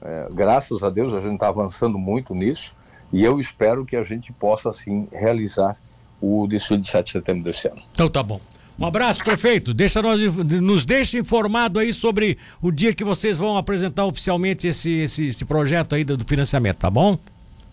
É, 0.00 0.28
graças 0.30 0.84
a 0.84 0.90
Deus 0.90 1.12
a 1.12 1.20
gente 1.20 1.34
está 1.34 1.48
avançando 1.48 1.98
muito 1.98 2.34
nisso 2.34 2.74
e 3.12 3.24
eu 3.24 3.40
espero 3.40 3.84
que 3.84 3.96
a 3.96 4.04
gente 4.04 4.32
possa 4.32 4.70
assim 4.70 5.08
realizar 5.12 5.76
o 6.20 6.46
desfile 6.46 6.80
de 6.80 6.88
7 6.88 7.06
de 7.06 7.12
setembro 7.12 7.44
desse 7.44 7.68
ano. 7.68 7.82
Então 7.92 8.08
tá 8.08 8.22
bom. 8.22 8.40
Um 8.78 8.86
abraço, 8.86 9.24
prefeito. 9.24 9.74
Deixa 9.74 10.00
nós, 10.00 10.20
nos 10.20 10.86
deixe 10.86 11.18
informado 11.18 11.80
aí 11.80 11.92
sobre 11.92 12.38
o 12.62 12.70
dia 12.70 12.94
que 12.94 13.02
vocês 13.02 13.36
vão 13.36 13.56
apresentar 13.56 14.04
oficialmente 14.04 14.68
esse, 14.68 15.00
esse, 15.00 15.26
esse 15.28 15.44
projeto 15.44 15.96
aí 15.96 16.04
do 16.04 16.24
financiamento, 16.24 16.76
tá 16.76 16.88
bom? 16.90 17.18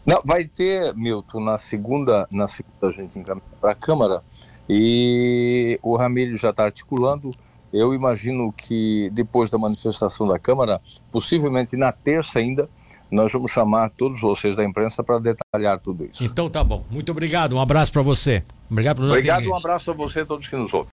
Não, 0.03 0.21
vai 0.25 0.45
ter, 0.45 0.95
Milton, 0.95 1.41
na 1.41 1.59
segunda, 1.59 2.27
na 2.31 2.47
segunda 2.47 2.87
a 2.87 2.91
gente 2.91 3.19
encaminha 3.19 3.45
para 3.61 3.71
a 3.71 3.75
Câmara 3.75 4.23
e 4.67 5.79
o 5.83 5.95
Ramiro 5.95 6.35
já 6.37 6.49
está 6.49 6.63
articulando. 6.65 7.31
Eu 7.73 7.93
imagino 7.93 8.53
que 8.53 9.09
depois 9.11 9.51
da 9.51 9.57
manifestação 9.57 10.27
da 10.27 10.39
Câmara, 10.39 10.81
possivelmente 11.11 11.75
na 11.75 11.91
terça 11.91 12.39
ainda, 12.39 12.69
nós 13.11 13.31
vamos 13.31 13.51
chamar 13.51 13.89
todos 13.91 14.19
vocês 14.19 14.55
da 14.55 14.63
imprensa 14.63 15.03
para 15.03 15.19
detalhar 15.19 15.79
tudo 15.79 16.05
isso. 16.05 16.23
Então 16.23 16.49
tá 16.49 16.63
bom. 16.63 16.83
Muito 16.89 17.11
obrigado. 17.11 17.55
Um 17.55 17.61
abraço 17.61 17.91
para 17.91 18.01
você. 18.01 18.43
Obrigado, 18.69 19.01
um 19.49 19.55
abraço 19.55 19.91
a 19.91 19.93
você 19.93 20.19
e 20.19 20.21
a 20.23 20.25
todos 20.25 20.47
que 20.47 20.55
nos 20.55 20.73
ouvem. 20.73 20.83